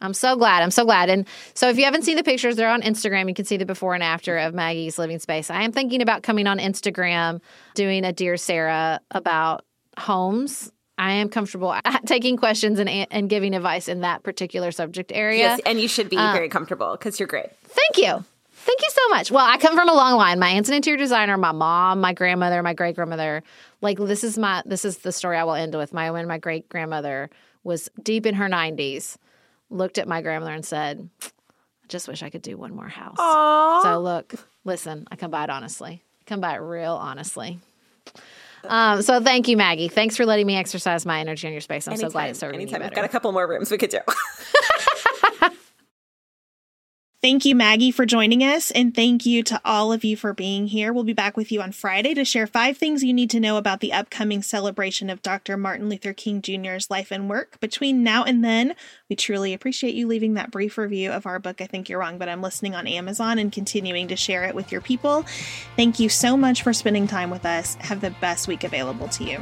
[0.01, 0.63] I'm so glad.
[0.63, 1.09] I'm so glad.
[1.09, 3.27] And so if you haven't seen the pictures, they're on Instagram.
[3.27, 5.49] You can see the before and after of Maggie's living space.
[5.49, 7.41] I am thinking about coming on Instagram,
[7.75, 9.65] doing a Dear Sarah about
[9.97, 10.71] homes.
[10.99, 11.73] I am comfortable
[12.05, 15.39] taking questions and, and giving advice in that particular subject area.
[15.39, 17.49] yes, and you should be uh, very comfortable because you're great.
[17.63, 18.25] Thank you.
[18.51, 19.31] Thank you so much.
[19.31, 20.37] Well, I come from a long line.
[20.37, 23.41] My aunt's an interior designer, my mom, my grandmother, my great grandmother.
[23.81, 25.93] Like this is my this is the story I will end with.
[25.93, 27.29] My when my great grandmother
[27.63, 29.15] was deep in her 90s,
[29.69, 31.27] looked at my grandmother and said, I
[31.87, 33.17] just wish I could do one more house.
[33.83, 34.33] So look,
[34.65, 36.03] listen, I come by it honestly.
[36.19, 37.59] I come by it real honestly.
[38.63, 39.87] Um, so thank you, Maggie.
[39.87, 41.87] Thanks for letting me exercise my energy on your space.
[41.87, 42.81] I'm so glad it's serving anytime.
[42.81, 43.99] We've got a couple more rooms we could do.
[47.21, 48.71] Thank you, Maggie, for joining us.
[48.71, 50.93] And thank you to all of you for being here.
[50.93, 53.57] We'll be back with you on Friday to share five things you need to know
[53.57, 55.57] about the upcoming celebration of Dr.
[55.57, 57.59] Martin Luther King Jr.'s life and work.
[57.59, 58.73] Between now and then,
[59.09, 62.19] we truly appreciate you leaving that brief review of our book, I Think You're Wrong,
[62.19, 65.25] but I'm listening on Amazon and continuing to share it with your people.
[65.75, 67.75] Thank you so much for spending time with us.
[67.75, 69.41] Have the best week available to you.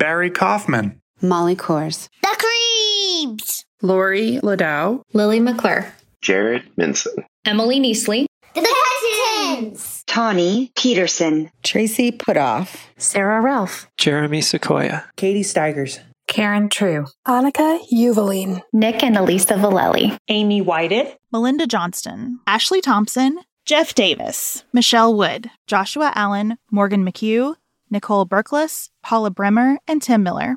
[0.00, 8.24] Barry Kaufman, Molly Kors, The Creeps, Lori Ladow, Lily McClure, Jared Minson, Emily Neasley,
[8.54, 17.78] The Hesitons, Tawny Peterson, Tracy Putoff, Sarah Ralph, Jeremy Sequoia, Katie Steigers, Karen True, Annika
[17.92, 25.50] Uvaline, Nick and Elisa Valelli, Amy Whited, Melinda Johnston, Ashley Thompson, Jeff Davis, Michelle Wood,
[25.66, 27.56] Joshua Allen, Morgan McHugh,
[27.90, 30.56] Nicole Berkless, Paula Bremer, and Tim Miller.